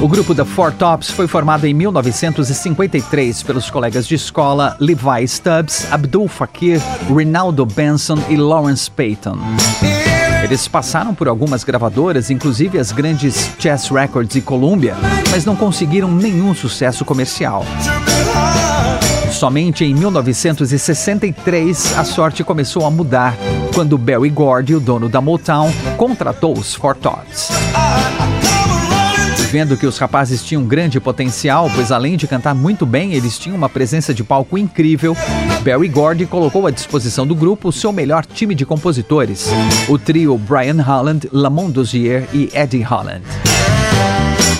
O 0.00 0.08
grupo 0.08 0.34
The 0.34 0.44
Four 0.44 0.72
Tops 0.72 1.10
foi 1.10 1.26
formado 1.26 1.66
em 1.66 1.72
1953 1.72 3.42
pelos 3.42 3.70
colegas 3.70 4.06
de 4.06 4.14
escola 4.14 4.76
Levi 4.78 5.26
Stubbs, 5.26 5.90
Abdul 5.90 6.28
Fakir, 6.28 6.80
Rinaldo 7.08 7.64
Benson 7.64 8.18
e 8.28 8.36
Lawrence 8.36 8.90
Payton. 8.90 9.38
Eles 10.44 10.68
passaram 10.68 11.12
por 11.14 11.26
algumas 11.26 11.64
gravadoras, 11.64 12.28
inclusive 12.28 12.78
as 12.78 12.92
grandes 12.92 13.50
Chess 13.58 13.88
Records 13.88 14.36
e 14.36 14.42
Columbia, 14.42 14.94
mas 15.30 15.46
não 15.46 15.56
conseguiram 15.56 16.12
nenhum 16.12 16.54
sucesso 16.54 17.02
comercial. 17.02 17.64
Somente 19.32 19.86
em 19.86 19.94
1963 19.94 21.98
a 21.98 22.04
sorte 22.04 22.44
começou 22.44 22.84
a 22.84 22.90
mudar 22.90 23.34
quando 23.74 23.96
Barry 23.96 24.28
Gordy, 24.28 24.74
o 24.74 24.80
dono 24.80 25.08
da 25.08 25.22
Motown, 25.22 25.72
contratou 25.96 26.52
os 26.52 26.74
Four 26.74 26.96
Tops. 26.96 27.48
Vendo 29.54 29.76
que 29.76 29.86
os 29.86 29.98
rapazes 29.98 30.42
tinham 30.42 30.64
grande 30.64 30.98
potencial, 30.98 31.70
pois 31.72 31.92
além 31.92 32.16
de 32.16 32.26
cantar 32.26 32.56
muito 32.56 32.84
bem, 32.84 33.12
eles 33.12 33.38
tinham 33.38 33.56
uma 33.56 33.68
presença 33.68 34.12
de 34.12 34.24
palco 34.24 34.58
incrível, 34.58 35.16
Barry 35.64 35.86
Gordy 35.86 36.26
colocou 36.26 36.66
à 36.66 36.72
disposição 36.72 37.24
do 37.24 37.36
grupo 37.36 37.70
seu 37.70 37.92
melhor 37.92 38.26
time 38.26 38.52
de 38.52 38.66
compositores, 38.66 39.48
o 39.88 39.96
trio 39.96 40.36
Brian 40.36 40.82
Holland, 40.82 41.28
Lamont 41.32 41.70
Dozier 41.70 42.26
e 42.32 42.50
Eddie 42.52 42.82
Holland. 42.82 43.22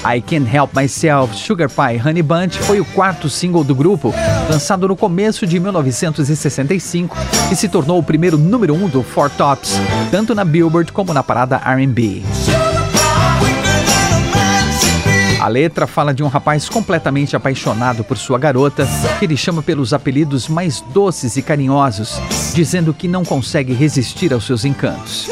I 0.06 0.20
Can't 0.20 0.48
Help 0.54 0.72
Myself, 0.76 1.34
Sugar 1.34 1.68
Pie 1.68 2.00
Honey 2.00 2.22
Bunch 2.22 2.56
foi 2.58 2.78
o 2.78 2.84
quarto 2.84 3.28
single 3.28 3.64
do 3.64 3.74
grupo, 3.74 4.14
lançado 4.48 4.86
no 4.86 4.94
começo 4.94 5.44
de 5.44 5.58
1965 5.58 7.16
e 7.50 7.56
se 7.56 7.68
tornou 7.68 7.98
o 7.98 8.02
primeiro 8.04 8.38
número 8.38 8.72
um 8.72 8.88
do 8.88 9.02
Four 9.02 9.28
Tops, 9.30 9.76
tanto 10.12 10.36
na 10.36 10.44
Billboard 10.44 10.92
como 10.92 11.12
na 11.12 11.24
parada 11.24 11.56
R&B. 11.56 12.22
A 15.44 15.48
letra 15.48 15.86
fala 15.86 16.14
de 16.14 16.22
um 16.22 16.26
rapaz 16.26 16.70
completamente 16.70 17.36
apaixonado 17.36 18.02
por 18.02 18.16
sua 18.16 18.38
garota, 18.38 18.88
que 19.18 19.26
ele 19.26 19.36
chama 19.36 19.62
pelos 19.62 19.92
apelidos 19.92 20.48
mais 20.48 20.80
doces 20.80 21.36
e 21.36 21.42
carinhosos, 21.42 22.18
dizendo 22.54 22.94
que 22.94 23.06
não 23.06 23.26
consegue 23.26 23.74
resistir 23.74 24.32
aos 24.32 24.46
seus 24.46 24.64
encantos. 24.64 25.28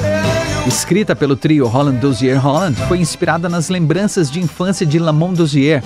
Escrita 0.67 1.17
pelo 1.17 1.35
trio 1.35 1.67
Holland 1.67 1.97
Dozier 1.97 2.39
Holland, 2.39 2.77
foi 2.89 2.99
inspirada 2.99 3.49
nas 3.49 3.71
lembranças 3.71 4.31
de 4.31 4.39
infância 4.39 4.85
de 4.85 4.99
Lamont 4.99 5.35
Dozier. 5.35 5.83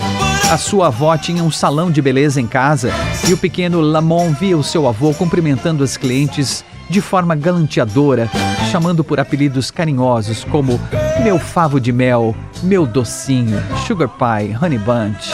A 0.50 0.58
sua 0.58 0.88
avó 0.88 1.16
tinha 1.16 1.44
um 1.44 1.50
salão 1.52 1.88
de 1.88 2.02
beleza 2.02 2.40
em 2.40 2.48
casa 2.48 2.90
e 3.28 3.32
o 3.32 3.38
pequeno 3.38 3.80
Lamont 3.80 4.36
via 4.40 4.58
o 4.58 4.64
seu 4.64 4.88
avô 4.88 5.14
cumprimentando 5.14 5.84
as 5.84 5.96
clientes 5.96 6.64
de 6.90 7.00
forma 7.00 7.36
galanteadora, 7.36 8.28
chamando 8.66 9.04
por 9.04 9.20
apelidos 9.20 9.70
carinhosos 9.70 10.44
como 10.44 10.80
meu 11.22 11.38
favo 11.38 11.80
de 11.80 11.92
mel, 11.92 12.34
meu 12.62 12.86
docinho, 12.86 13.62
sugar 13.86 14.08
pie, 14.08 14.56
honey 14.60 14.78
bunch. 14.78 15.30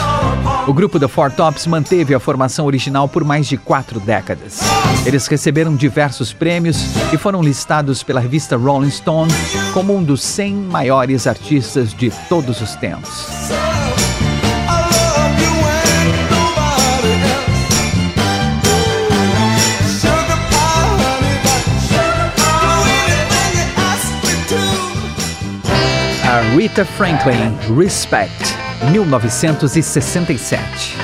O 0.67 0.73
grupo 0.73 0.99
The 0.99 1.07
Four 1.07 1.31
Tops 1.31 1.67
manteve 1.67 2.13
a 2.13 2.19
formação 2.19 2.65
original 2.65 3.09
por 3.09 3.23
mais 3.23 3.47
de 3.47 3.57
quatro 3.57 3.99
décadas. 3.99 4.59
Eles 5.05 5.27
receberam 5.27 5.75
diversos 5.75 6.31
prêmios 6.31 6.77
e 7.11 7.17
foram 7.17 7.41
listados 7.41 8.03
pela 8.03 8.19
revista 8.19 8.55
Rolling 8.55 8.91
Stone 8.91 9.31
como 9.73 9.95
um 9.95 10.03
dos 10.03 10.21
100 10.21 10.53
maiores 10.53 11.27
artistas 11.27 11.93
de 11.93 12.11
todos 12.29 12.61
os 12.61 12.75
tempos. 12.75 13.27
Rita 26.55 26.85
Franklin, 26.85 27.57
Respect, 27.75 28.55
1967. 28.91 30.95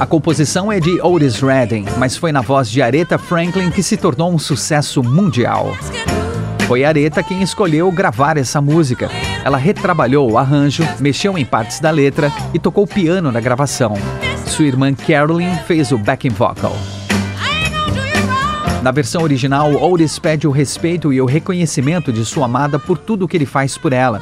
A 0.00 0.06
composição 0.06 0.72
é 0.72 0.80
de 0.80 0.98
Otis 1.02 1.40
Redding, 1.40 1.84
mas 1.98 2.16
foi 2.16 2.32
na 2.32 2.40
voz 2.40 2.70
de 2.70 2.80
Aretha 2.80 3.18
Franklin 3.18 3.70
que 3.70 3.82
se 3.82 3.98
tornou 3.98 4.32
um 4.32 4.38
sucesso 4.38 5.02
mundial. 5.02 5.76
Foi 6.66 6.86
Aretha 6.86 7.22
quem 7.22 7.42
escolheu 7.42 7.92
gravar 7.92 8.38
essa 8.38 8.62
música. 8.62 9.10
Ela 9.44 9.58
retrabalhou 9.58 10.32
o 10.32 10.38
arranjo, 10.38 10.88
mexeu 10.98 11.36
em 11.36 11.44
partes 11.44 11.80
da 11.80 11.90
letra 11.90 12.32
e 12.54 12.58
tocou 12.58 12.86
piano 12.86 13.30
na 13.30 13.40
gravação. 13.40 13.92
Sua 14.46 14.64
irmã 14.64 14.94
Carolyn 14.94 15.54
fez 15.66 15.92
o 15.92 15.98
backing 15.98 16.30
vocal. 16.30 16.74
Na 18.84 18.90
versão 18.90 19.22
original, 19.22 19.72
Otis 19.82 20.18
pede 20.18 20.46
o 20.46 20.50
respeito 20.50 21.10
e 21.10 21.18
o 21.18 21.24
reconhecimento 21.24 22.12
de 22.12 22.22
sua 22.22 22.44
amada 22.44 22.78
por 22.78 22.98
tudo 22.98 23.26
que 23.26 23.34
ele 23.34 23.46
faz 23.46 23.78
por 23.78 23.94
ela. 23.94 24.20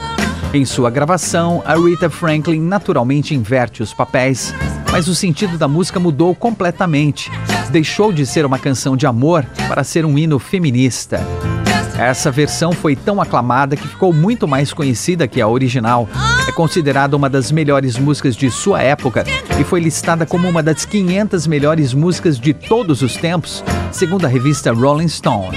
Em 0.54 0.64
sua 0.64 0.88
gravação, 0.88 1.60
a 1.66 1.74
Rita 1.74 2.08
Franklin 2.08 2.60
naturalmente 2.60 3.34
inverte 3.34 3.82
os 3.82 3.92
papéis, 3.92 4.54
mas 4.92 5.08
o 5.08 5.16
sentido 5.16 5.58
da 5.58 5.66
música 5.66 5.98
mudou 5.98 6.32
completamente. 6.32 7.28
Deixou 7.72 8.12
de 8.12 8.24
ser 8.24 8.46
uma 8.46 8.56
canção 8.56 8.96
de 8.96 9.04
amor 9.04 9.44
para 9.66 9.82
ser 9.82 10.06
um 10.06 10.16
hino 10.16 10.38
feminista. 10.38 11.20
Essa 11.98 12.30
versão 12.30 12.72
foi 12.72 12.96
tão 12.96 13.20
aclamada 13.20 13.76
que 13.76 13.86
ficou 13.86 14.12
muito 14.12 14.48
mais 14.48 14.72
conhecida 14.72 15.28
que 15.28 15.40
a 15.40 15.48
original. 15.48 16.08
É 16.48 16.52
considerada 16.52 17.16
uma 17.16 17.28
das 17.28 17.52
melhores 17.52 17.98
músicas 17.98 18.34
de 18.34 18.50
sua 18.50 18.82
época 18.82 19.24
e 19.60 19.64
foi 19.64 19.80
listada 19.80 20.26
como 20.26 20.48
uma 20.48 20.62
das 20.62 20.84
500 20.84 21.46
melhores 21.46 21.94
músicas 21.94 22.38
de 22.38 22.52
todos 22.52 23.02
os 23.02 23.16
tempos, 23.16 23.62
segundo 23.90 24.24
a 24.24 24.28
revista 24.28 24.72
Rolling 24.72 25.08
Stone. 25.08 25.56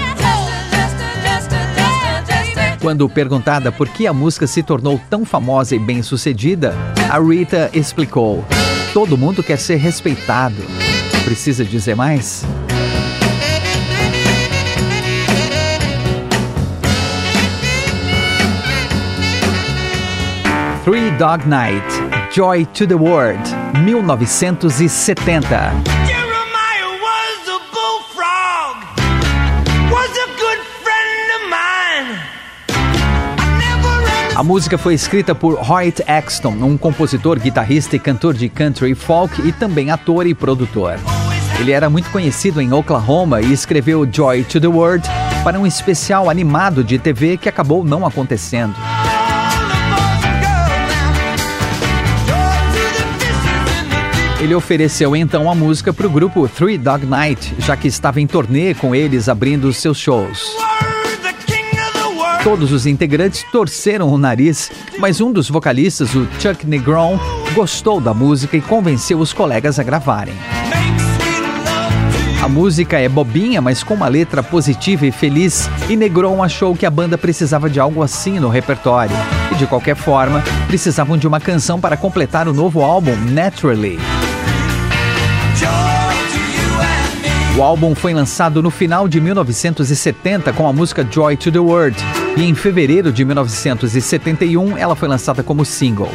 Quando 2.80 3.08
perguntada 3.08 3.72
por 3.72 3.88
que 3.88 4.06
a 4.06 4.12
música 4.12 4.46
se 4.46 4.62
tornou 4.62 5.00
tão 5.10 5.24
famosa 5.24 5.74
e 5.74 5.78
bem-sucedida, 5.78 6.72
a 7.10 7.18
Rita 7.18 7.68
explicou: 7.72 8.44
Todo 8.92 9.18
mundo 9.18 9.42
quer 9.42 9.58
ser 9.58 9.76
respeitado. 9.76 10.62
Precisa 11.24 11.64
dizer 11.64 11.96
mais? 11.96 12.44
Dog 21.18 21.48
Night, 21.48 21.82
Joy 22.30 22.66
to 22.74 22.86
the 22.86 22.94
World, 22.94 23.40
1970. 23.82 25.72
A 34.34 34.42
música 34.42 34.76
foi 34.76 34.92
escrita 34.92 35.34
por 35.34 35.58
Hoyt 35.58 36.02
Axton, 36.06 36.50
um 36.50 36.76
compositor, 36.76 37.38
guitarrista 37.40 37.96
e 37.96 37.98
cantor 37.98 38.34
de 38.34 38.50
country 38.50 38.94
folk 38.94 39.40
e 39.48 39.52
também 39.52 39.90
ator 39.90 40.26
e 40.26 40.34
produtor. 40.34 40.98
Ele 41.58 41.72
era 41.72 41.88
muito 41.88 42.10
conhecido 42.10 42.60
em 42.60 42.74
Oklahoma 42.74 43.40
e 43.40 43.54
escreveu 43.54 44.06
Joy 44.10 44.44
to 44.44 44.60
the 44.60 44.66
World 44.66 45.08
para 45.42 45.58
um 45.58 45.66
especial 45.66 46.28
animado 46.28 46.84
de 46.84 46.98
TV 46.98 47.38
que 47.38 47.48
acabou 47.48 47.82
não 47.82 48.04
acontecendo. 48.04 48.74
Ele 54.38 54.54
ofereceu 54.54 55.16
então 55.16 55.50
a 55.50 55.54
música 55.54 55.94
para 55.94 56.06
o 56.06 56.10
grupo 56.10 56.46
Three 56.46 56.76
Dog 56.76 57.06
Night, 57.06 57.54
já 57.58 57.74
que 57.74 57.88
estava 57.88 58.20
em 58.20 58.26
turnê 58.26 58.74
com 58.74 58.94
eles 58.94 59.30
abrindo 59.30 59.72
seus 59.72 59.96
shows. 59.96 60.54
Todos 62.44 62.70
os 62.70 62.86
integrantes 62.86 63.44
torceram 63.50 64.08
o 64.10 64.18
nariz, 64.18 64.70
mas 64.98 65.22
um 65.22 65.32
dos 65.32 65.48
vocalistas, 65.48 66.14
o 66.14 66.28
Chuck 66.38 66.66
Negron, 66.66 67.18
gostou 67.54 67.98
da 67.98 68.12
música 68.12 68.56
e 68.56 68.60
convenceu 68.60 69.18
os 69.18 69.32
colegas 69.32 69.78
a 69.78 69.82
gravarem. 69.82 70.34
A 72.42 72.48
música 72.48 72.98
é 72.98 73.08
bobinha, 73.08 73.60
mas 73.62 73.82
com 73.82 73.94
uma 73.94 74.06
letra 74.06 74.42
positiva 74.42 75.06
e 75.06 75.10
feliz, 75.10 75.68
e 75.88 75.96
Negron 75.96 76.42
achou 76.42 76.76
que 76.76 76.86
a 76.86 76.90
banda 76.90 77.16
precisava 77.16 77.68
de 77.70 77.80
algo 77.80 78.02
assim 78.02 78.38
no 78.38 78.48
repertório. 78.48 79.16
E 79.50 79.54
de 79.56 79.66
qualquer 79.66 79.96
forma, 79.96 80.44
precisavam 80.68 81.16
de 81.16 81.26
uma 81.26 81.40
canção 81.40 81.80
para 81.80 81.96
completar 81.96 82.46
o 82.46 82.52
novo 82.52 82.82
álbum 82.82 83.16
Naturally. 83.32 83.98
O 87.56 87.62
álbum 87.62 87.94
foi 87.94 88.12
lançado 88.12 88.62
no 88.62 88.70
final 88.70 89.08
de 89.08 89.18
1970 89.18 90.52
com 90.52 90.68
a 90.68 90.72
música 90.74 91.06
Joy 91.10 91.38
to 91.38 91.50
the 91.50 91.58
World 91.58 91.96
e 92.36 92.44
em 92.44 92.54
fevereiro 92.54 93.10
de 93.10 93.24
1971 93.24 94.76
ela 94.76 94.94
foi 94.94 95.08
lançada 95.08 95.42
como 95.42 95.64
single. 95.64 96.10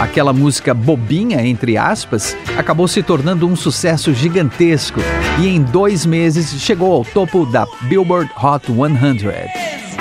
Aquela 0.00 0.32
música 0.32 0.72
bobinha, 0.72 1.46
entre 1.46 1.76
aspas, 1.76 2.34
acabou 2.56 2.88
se 2.88 3.02
tornando 3.02 3.46
um 3.46 3.54
sucesso 3.54 4.14
gigantesco 4.14 5.00
e 5.38 5.46
em 5.46 5.62
dois 5.62 6.06
meses 6.06 6.60
chegou 6.60 6.92
ao 6.92 7.04
topo 7.04 7.44
da 7.44 7.66
Billboard 7.82 8.30
Hot 8.42 8.66
100. 8.66 9.91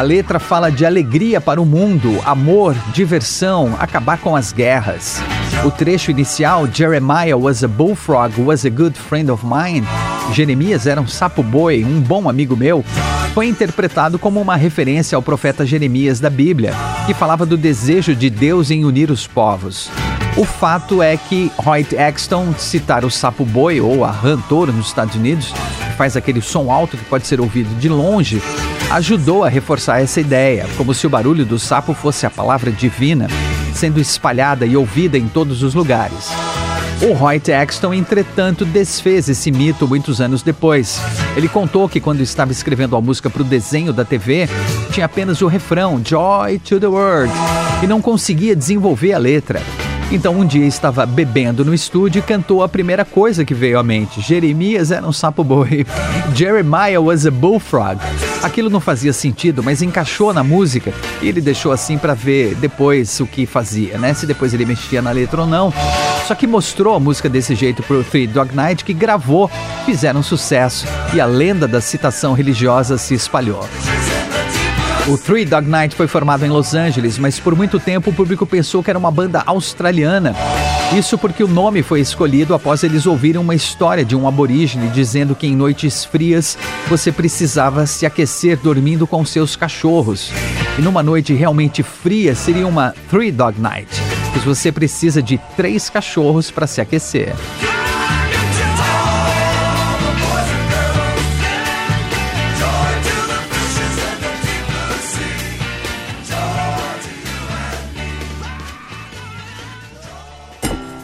A 0.00 0.02
letra 0.02 0.38
fala 0.38 0.72
de 0.72 0.86
alegria 0.86 1.42
para 1.42 1.60
o 1.60 1.66
mundo, 1.66 2.22
amor, 2.24 2.74
diversão, 2.90 3.76
acabar 3.78 4.16
com 4.16 4.34
as 4.34 4.50
guerras. 4.50 5.20
O 5.62 5.70
trecho 5.70 6.10
inicial, 6.10 6.66
Jeremiah 6.66 7.36
was 7.36 7.62
a 7.62 7.68
bullfrog, 7.68 8.40
was 8.40 8.64
a 8.64 8.70
good 8.70 8.98
friend 8.98 9.30
of 9.30 9.44
mine, 9.44 9.86
Jeremias 10.32 10.86
era 10.86 11.02
um 11.02 11.06
sapo-boi, 11.06 11.84
um 11.84 12.00
bom 12.00 12.30
amigo 12.30 12.56
meu, 12.56 12.82
foi 13.34 13.46
interpretado 13.48 14.18
como 14.18 14.40
uma 14.40 14.56
referência 14.56 15.16
ao 15.16 15.22
profeta 15.22 15.66
Jeremias 15.66 16.18
da 16.18 16.30
Bíblia, 16.30 16.72
que 17.06 17.12
falava 17.12 17.44
do 17.44 17.58
desejo 17.58 18.16
de 18.16 18.30
Deus 18.30 18.70
em 18.70 18.86
unir 18.86 19.10
os 19.10 19.26
povos. 19.26 19.90
O 20.40 20.44
fato 20.46 21.02
é 21.02 21.18
que 21.18 21.52
Hoyt 21.66 21.94
Axton 21.98 22.54
citar 22.56 23.04
o 23.04 23.10
sapo 23.10 23.44
boi 23.44 23.78
ou 23.78 24.06
a 24.06 24.10
rã 24.10 24.38
touro 24.48 24.72
nos 24.72 24.86
Estados 24.86 25.14
Unidos, 25.14 25.52
que 25.52 25.96
faz 25.98 26.16
aquele 26.16 26.40
som 26.40 26.72
alto 26.72 26.96
que 26.96 27.04
pode 27.04 27.26
ser 27.26 27.42
ouvido 27.42 27.78
de 27.78 27.90
longe, 27.90 28.42
ajudou 28.90 29.44
a 29.44 29.50
reforçar 29.50 30.00
essa 30.00 30.18
ideia, 30.18 30.66
como 30.78 30.94
se 30.94 31.06
o 31.06 31.10
barulho 31.10 31.44
do 31.44 31.58
sapo 31.58 31.92
fosse 31.92 32.24
a 32.24 32.30
palavra 32.30 32.72
divina, 32.72 33.28
sendo 33.74 34.00
espalhada 34.00 34.64
e 34.64 34.78
ouvida 34.78 35.18
em 35.18 35.28
todos 35.28 35.62
os 35.62 35.74
lugares. 35.74 36.30
O 37.02 37.22
Hoyt 37.22 37.52
Axton, 37.52 37.92
entretanto, 37.92 38.64
desfez 38.64 39.28
esse 39.28 39.52
mito 39.52 39.86
muitos 39.86 40.22
anos 40.22 40.42
depois. 40.42 41.02
Ele 41.36 41.48
contou 41.48 41.86
que 41.86 42.00
quando 42.00 42.22
estava 42.22 42.50
escrevendo 42.50 42.96
a 42.96 43.00
música 43.02 43.28
para 43.28 43.42
o 43.42 43.44
desenho 43.44 43.92
da 43.92 44.06
TV, 44.06 44.48
tinha 44.90 45.04
apenas 45.04 45.42
o 45.42 45.46
refrão 45.48 46.00
Joy 46.02 46.58
to 46.60 46.80
the 46.80 46.86
World 46.86 47.30
e 47.82 47.86
não 47.86 48.00
conseguia 48.00 48.56
desenvolver 48.56 49.12
a 49.12 49.18
letra. 49.18 49.60
Então 50.12 50.34
um 50.34 50.44
dia 50.44 50.66
estava 50.66 51.06
bebendo 51.06 51.64
no 51.64 51.72
estúdio 51.72 52.18
e 52.18 52.22
cantou 52.22 52.64
a 52.64 52.68
primeira 52.68 53.04
coisa 53.04 53.44
que 53.44 53.54
veio 53.54 53.78
à 53.78 53.82
mente. 53.82 54.20
Jeremias 54.20 54.90
era 54.90 55.06
um 55.06 55.12
sapo 55.12 55.44
boi. 55.44 55.86
Jeremiah 56.34 57.00
was 57.00 57.26
a 57.26 57.30
bullfrog. 57.30 58.00
Aquilo 58.42 58.68
não 58.68 58.80
fazia 58.80 59.12
sentido, 59.12 59.62
mas 59.62 59.82
encaixou 59.82 60.32
na 60.32 60.42
música 60.42 60.92
e 61.22 61.28
ele 61.28 61.40
deixou 61.40 61.70
assim 61.70 61.96
para 61.96 62.12
ver 62.12 62.56
depois 62.56 63.20
o 63.20 63.26
que 63.26 63.46
fazia, 63.46 63.98
né? 63.98 64.12
Se 64.12 64.26
depois 64.26 64.52
ele 64.52 64.64
mexia 64.64 65.00
na 65.00 65.12
letra 65.12 65.42
ou 65.42 65.46
não. 65.46 65.72
Só 66.26 66.34
que 66.34 66.46
mostrou 66.46 66.96
a 66.96 67.00
música 67.00 67.28
desse 67.28 67.54
jeito 67.54 67.80
pro 67.82 68.02
Three 68.02 68.26
Dog 68.26 68.54
Night 68.54 68.84
que 68.84 68.92
gravou, 68.92 69.48
fizeram 69.86 70.24
sucesso 70.24 70.86
e 71.14 71.20
a 71.20 71.26
lenda 71.26 71.68
da 71.68 71.80
citação 71.80 72.32
religiosa 72.32 72.98
se 72.98 73.14
espalhou. 73.14 73.68
O 75.08 75.16
Three 75.16 75.44
Dog 75.44 75.66
Night 75.66 75.96
foi 75.96 76.06
formado 76.06 76.44
em 76.44 76.50
Los 76.50 76.74
Angeles, 76.74 77.18
mas 77.18 77.40
por 77.40 77.56
muito 77.56 77.80
tempo 77.80 78.10
o 78.10 78.12
público 78.12 78.46
pensou 78.46 78.82
que 78.82 78.90
era 78.90 78.98
uma 78.98 79.10
banda 79.10 79.42
australiana. 79.46 80.34
Isso 80.96 81.16
porque 81.16 81.42
o 81.42 81.48
nome 81.48 81.82
foi 81.82 82.00
escolhido 82.00 82.54
após 82.54 82.82
eles 82.84 83.06
ouvirem 83.06 83.40
uma 83.40 83.54
história 83.54 84.04
de 84.04 84.14
um 84.14 84.28
aborígene 84.28 84.88
dizendo 84.88 85.34
que 85.34 85.46
em 85.46 85.56
noites 85.56 86.04
frias 86.04 86.56
você 86.88 87.10
precisava 87.10 87.86
se 87.86 88.04
aquecer 88.04 88.58
dormindo 88.58 89.06
com 89.06 89.24
seus 89.24 89.56
cachorros. 89.56 90.30
E 90.78 90.82
numa 90.82 91.02
noite 91.02 91.32
realmente 91.32 91.82
fria 91.82 92.34
seria 92.34 92.66
uma 92.66 92.94
Three 93.08 93.32
Dog 93.32 93.60
Night, 93.60 93.90
pois 94.32 94.44
você 94.44 94.70
precisa 94.70 95.22
de 95.22 95.38
três 95.56 95.88
cachorros 95.88 96.50
para 96.50 96.66
se 96.66 96.80
aquecer. 96.80 97.34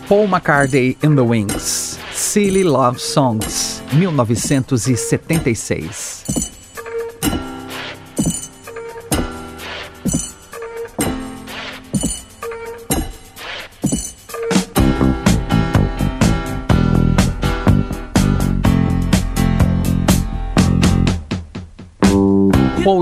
Paul 0.06 0.28
McCartney 0.28 0.96
and 1.02 1.18
the 1.18 1.24
Wings, 1.24 1.98
Silly 2.12 2.62
Love 2.62 3.00
Songs, 3.00 3.80
1976. 3.90 6.35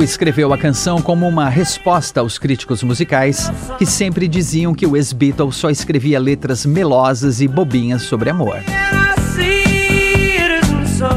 Escreveu 0.04 0.52
a 0.52 0.58
canção 0.58 1.00
como 1.00 1.26
uma 1.26 1.48
resposta 1.48 2.20
aos 2.20 2.38
críticos 2.38 2.82
musicais 2.82 3.50
que 3.78 3.86
sempre 3.86 4.28
diziam 4.28 4.74
que 4.74 4.86
o 4.86 4.96
ex-Beatle 4.96 5.52
só 5.52 5.70
escrevia 5.70 6.20
letras 6.20 6.66
melosas 6.66 7.40
e 7.40 7.48
bobinhas 7.48 8.02
sobre 8.02 8.30
amor. 8.30 8.58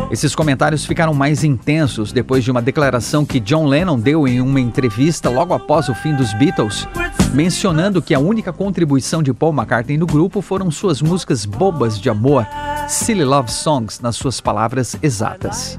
Esses 0.09 0.33
comentários 0.33 0.85
ficaram 0.85 1.13
mais 1.13 1.43
intensos 1.43 2.11
depois 2.11 2.43
de 2.43 2.49
uma 2.49 2.61
declaração 2.61 3.25
que 3.25 3.39
John 3.39 3.67
Lennon 3.67 3.99
deu 3.99 4.27
em 4.27 4.41
uma 4.41 4.59
entrevista 4.59 5.29
logo 5.29 5.53
após 5.53 5.89
o 5.89 5.93
fim 5.93 6.15
dos 6.15 6.33
Beatles, 6.33 6.87
mencionando 7.33 8.01
que 8.01 8.13
a 8.13 8.19
única 8.19 8.51
contribuição 8.51 9.21
de 9.21 9.33
Paul 9.33 9.53
McCartney 9.53 9.97
no 9.97 10.07
grupo 10.07 10.41
foram 10.41 10.71
suas 10.71 11.01
músicas 11.01 11.45
bobas 11.45 11.99
de 11.99 12.09
amor, 12.09 12.47
Silly 12.87 13.25
Love 13.25 13.51
Songs, 13.51 13.99
nas 14.01 14.15
suas 14.15 14.39
palavras 14.41 14.95
exatas. 15.01 15.77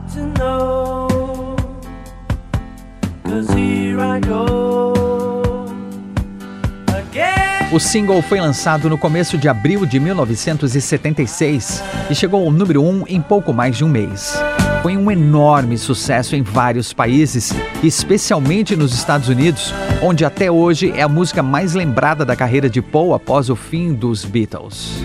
O 7.71 7.79
single 7.79 8.23
foi 8.23 8.41
lançado 8.41 8.89
no 8.89 8.97
começo 8.97 9.37
de 9.37 9.47
abril 9.47 9.85
de 9.85 10.01
1976 10.01 11.85
e 12.09 12.15
chegou 12.15 12.45
ao 12.45 12.51
número 12.51 12.83
1 12.83 12.89
um 12.89 13.05
em 13.07 13.21
pouco 13.21 13.53
mais 13.53 13.77
de 13.77 13.85
um 13.85 13.89
mês. 13.89 14.43
Foi 14.83 14.97
um 14.97 15.11
enorme 15.11 15.77
sucesso 15.77 16.35
em 16.35 16.43
vários 16.43 16.95
países, 16.95 17.53
especialmente 17.83 18.75
nos 18.75 18.95
Estados 18.95 19.29
Unidos, 19.29 19.75
onde 20.03 20.25
até 20.25 20.51
hoje 20.51 20.93
é 20.97 21.03
a 21.03 21.09
música 21.09 21.43
mais 21.43 21.75
lembrada 21.75 22.25
da 22.25 22.35
carreira 22.35 22.71
de 22.71 22.81
Paul 22.81 23.13
após 23.13 23.51
o 23.51 23.57
fim 23.57 23.93
dos 23.93 24.25
Beatles. 24.25 25.03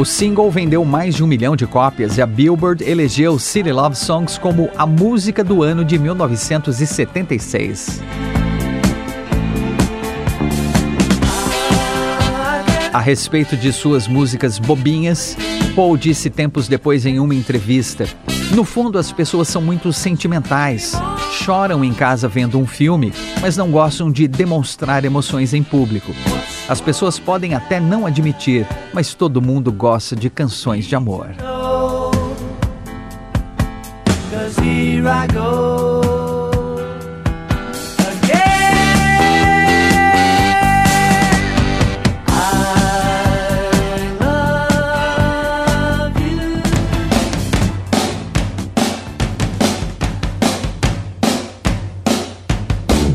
O 0.00 0.04
single 0.06 0.50
vendeu 0.50 0.82
mais 0.82 1.14
de 1.14 1.22
um 1.22 1.26
milhão 1.26 1.54
de 1.54 1.66
cópias 1.66 2.16
e 2.16 2.22
a 2.22 2.26
Billboard 2.26 2.82
elegeu 2.82 3.38
City 3.38 3.70
Love 3.70 3.94
Songs 3.94 4.38
como 4.38 4.70
a 4.74 4.86
música 4.86 5.44
do 5.44 5.62
ano 5.62 5.84
de 5.84 5.98
1976. 5.98 8.00
A 12.90 12.98
respeito 12.98 13.58
de 13.58 13.70
suas 13.74 14.08
músicas 14.08 14.58
bobinhas, 14.58 15.36
Paul 15.76 15.98
disse 15.98 16.30
tempos 16.30 16.66
depois 16.66 17.04
em 17.04 17.20
uma 17.20 17.34
entrevista: 17.34 18.08
No 18.54 18.64
fundo, 18.64 18.98
as 18.98 19.12
pessoas 19.12 19.46
são 19.46 19.62
muito 19.62 19.92
sentimentais, 19.92 20.92
choram 21.30 21.84
em 21.84 21.94
casa 21.94 22.28
vendo 22.28 22.58
um 22.58 22.66
filme, 22.66 23.12
mas 23.40 23.56
não 23.56 23.70
gostam 23.70 24.10
de 24.10 24.26
demonstrar 24.26 25.04
emoções 25.04 25.54
em 25.54 25.62
público. 25.62 26.12
As 26.68 26.80
pessoas 26.80 27.18
podem 27.18 27.54
até 27.54 27.78
não 27.78 28.06
admitir, 28.06 28.66
mas 28.92 29.14
todo 29.14 29.40
mundo 29.40 29.70
gosta 29.70 30.16
de 30.16 30.28
canções 30.28 30.84
de 30.84 30.96
amor. 30.96 31.28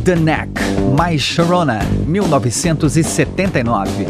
The 0.06 0.15
Neck, 0.15 0.52
My 0.96 1.18
Sharona, 1.18 1.80
1979. 2.06 4.06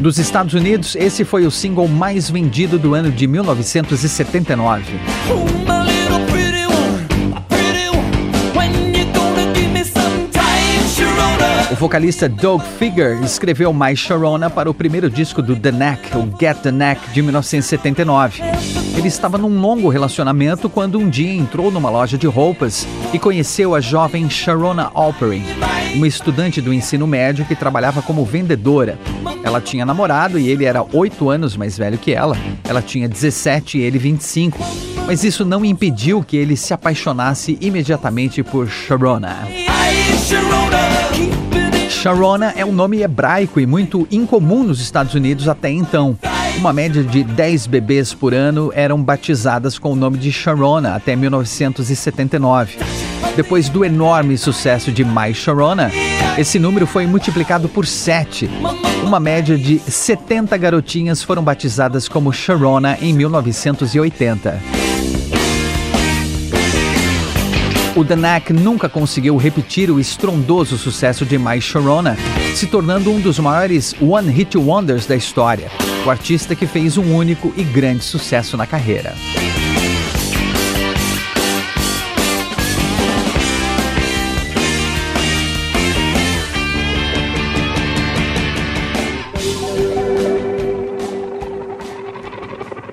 Dos 0.00 0.16
Estados 0.16 0.54
Unidos, 0.54 0.96
esse 0.96 1.26
foi 1.26 1.44
o 1.44 1.50
single 1.50 1.86
mais 1.86 2.30
vendido 2.30 2.78
do 2.78 2.94
ano 2.94 3.12
de 3.12 3.26
1979. 3.26 4.98
O 11.70 11.74
vocalista 11.74 12.30
Doug 12.30 12.62
Figure 12.78 13.22
escreveu 13.22 13.74
My 13.74 13.94
Sharona 13.94 14.48
para 14.48 14.70
o 14.70 14.74
primeiro 14.74 15.10
disco 15.10 15.42
do 15.42 15.54
The 15.54 15.70
Neck, 15.70 16.16
o 16.16 16.26
Get 16.40 16.62
the 16.62 16.72
Neck, 16.72 16.98
de 17.12 17.20
1979. 17.20 18.42
Ele 18.96 19.08
estava 19.08 19.38
num 19.38 19.60
longo 19.60 19.88
relacionamento 19.88 20.68
quando 20.68 20.98
um 20.98 21.08
dia 21.08 21.32
entrou 21.32 21.70
numa 21.70 21.88
loja 21.88 22.18
de 22.18 22.26
roupas 22.26 22.86
e 23.12 23.18
conheceu 23.18 23.74
a 23.74 23.80
jovem 23.80 24.28
Sharona 24.28 24.90
Alperin, 24.94 25.42
uma 25.94 26.06
estudante 26.06 26.60
do 26.60 26.72
ensino 26.72 27.06
médio 27.06 27.44
que 27.46 27.56
trabalhava 27.56 28.02
como 28.02 28.24
vendedora. 28.24 28.98
Ela 29.42 29.60
tinha 29.60 29.86
namorado 29.86 30.38
e 30.38 30.48
ele 30.48 30.64
era 30.64 30.84
oito 30.92 31.30
anos 31.30 31.56
mais 31.56 31.76
velho 31.76 31.98
que 31.98 32.12
ela. 32.12 32.36
Ela 32.64 32.82
tinha 32.82 33.08
17 33.08 33.78
e 33.78 33.80
ele 33.80 33.98
25. 33.98 34.58
Mas 35.06 35.24
isso 35.24 35.44
não 35.44 35.64
impediu 35.64 36.22
que 36.22 36.36
ele 36.36 36.56
se 36.56 36.72
apaixonasse 36.72 37.58
imediatamente 37.60 38.42
por 38.42 38.68
Sharona. 38.68 39.48
Sharona 41.88 42.52
é 42.56 42.64
um 42.64 42.72
nome 42.72 43.00
hebraico 43.00 43.58
e 43.58 43.66
muito 43.66 44.06
incomum 44.10 44.62
nos 44.62 44.80
Estados 44.80 45.14
Unidos 45.14 45.48
até 45.48 45.70
então. 45.70 46.16
Uma 46.62 46.72
média 46.72 47.02
de 47.02 47.24
10 47.24 47.66
bebês 47.66 48.14
por 48.14 48.32
ano 48.32 48.70
eram 48.72 49.02
batizadas 49.02 49.80
com 49.80 49.90
o 49.92 49.96
nome 49.96 50.16
de 50.16 50.30
Sharona 50.30 50.94
até 50.94 51.16
1979. 51.16 52.78
Depois 53.34 53.68
do 53.68 53.84
enorme 53.84 54.38
sucesso 54.38 54.92
de 54.92 55.04
My 55.04 55.34
Sharona, 55.34 55.90
esse 56.38 56.60
número 56.60 56.86
foi 56.86 57.04
multiplicado 57.04 57.68
por 57.68 57.84
7. 57.84 58.48
Uma 59.04 59.18
média 59.18 59.58
de 59.58 59.80
70 59.80 60.56
garotinhas 60.56 61.20
foram 61.20 61.42
batizadas 61.42 62.06
como 62.06 62.32
Sharona 62.32 62.96
em 63.02 63.12
1980. 63.12 64.60
O 67.94 68.02
Knack 68.02 68.54
nunca 68.54 68.88
conseguiu 68.88 69.36
repetir 69.36 69.90
o 69.90 70.00
estrondoso 70.00 70.78
sucesso 70.78 71.26
de 71.26 71.38
My 71.38 71.60
Sharona, 71.60 72.16
se 72.54 72.66
tornando 72.66 73.12
um 73.12 73.20
dos 73.20 73.38
maiores 73.38 73.94
one-hit 74.00 74.56
wonders 74.56 75.04
da 75.04 75.14
história. 75.14 75.70
O 76.06 76.08
artista 76.08 76.54
que 76.54 76.66
fez 76.66 76.96
um 76.96 77.14
único 77.14 77.52
e 77.54 77.62
grande 77.62 78.02
sucesso 78.02 78.56
na 78.56 78.66
carreira. 78.66 79.14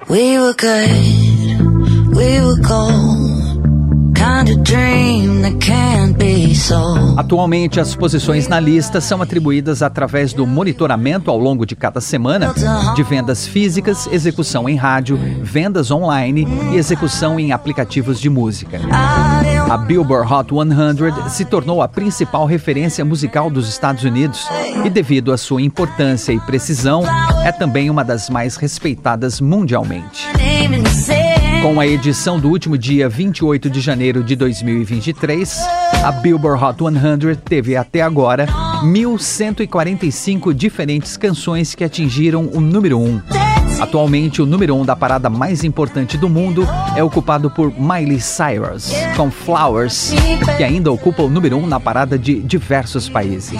We 0.10 0.40
were 0.40 0.56
good, 0.56 2.16
we 2.16 2.42
were 2.42 2.60
gold. 2.68 3.19
Atualmente, 7.18 7.80
as 7.80 7.96
posições 7.96 8.48
na 8.48 8.60
lista 8.60 9.00
são 9.00 9.22
atribuídas 9.22 9.82
através 9.82 10.34
do 10.34 10.48
monitoramento 10.48 11.30
ao 11.30 11.38
longo 11.38 11.66
de 11.66 11.76
cada 11.76 12.02
semana 12.02 12.54
de 12.96 13.04
vendas 13.04 13.46
físicas, 13.46 14.08
execução 14.12 14.68
em 14.68 14.76
rádio, 14.76 15.20
vendas 15.42 15.92
online 15.92 16.48
e 16.72 16.78
execução 16.78 17.40
em 17.40 17.52
aplicativos 17.52 18.20
de 18.20 18.30
música. 18.30 18.80
A 19.70 19.78
Billboard 19.78 20.34
Hot 20.34 20.50
100 20.50 21.30
se 21.30 21.46
tornou 21.46 21.82
a 21.82 21.88
principal 21.88 22.46
referência 22.46 23.06
musical 23.06 23.50
dos 23.50 23.70
Estados 23.70 24.04
Unidos 24.04 24.48
e, 24.84 24.90
devido 24.90 25.32
à 25.32 25.38
sua 25.38 25.62
importância 25.62 26.32
e 26.32 26.40
precisão, 26.40 27.04
é 27.44 27.52
também 27.52 27.90
uma 27.90 28.04
das 28.04 28.30
mais 28.30 28.56
respeitadas 28.56 29.40
mundialmente. 29.40 30.28
Com 31.62 31.78
a 31.78 31.86
edição 31.86 32.40
do 32.40 32.50
último 32.50 32.78
dia 32.78 33.10
28 33.10 33.70
de 33.70 33.82
janeiro 33.82 34.24
de 34.24 34.34
2023, 34.34 35.60
a 36.04 36.10
Billboard 36.10 36.64
Hot 36.64 36.78
100 36.78 37.36
teve 37.36 37.76
até 37.76 38.02
agora 38.02 38.48
1.145 38.82 40.54
diferentes 40.54 41.18
canções 41.18 41.76
que 41.76 41.84
atingiram 41.84 42.50
o 42.54 42.62
número 42.62 42.98
1. 42.98 43.22
Atualmente, 43.82 44.42
o 44.42 44.46
número 44.46 44.74
1 44.76 44.86
da 44.86 44.96
parada 44.96 45.30
mais 45.30 45.66
importante 45.66 46.18
do 46.18 46.30
mundo 46.30 46.66
é 46.96 47.04
ocupado 47.04 47.52
por 47.52 47.74
Miley 47.78 48.22
Cyrus, 48.22 48.92
com 49.18 49.30
Flowers, 49.30 50.14
que 50.56 50.64
ainda 50.64 50.90
ocupa 50.90 51.24
o 51.24 51.30
número 51.30 51.58
1 51.58 51.68
na 51.68 51.80
parada 51.80 52.18
de 52.18 52.42
diversos 52.42 53.10
países. 53.10 53.60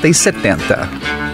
60 0.00 0.08
e 0.08 0.14
70. 0.14 1.27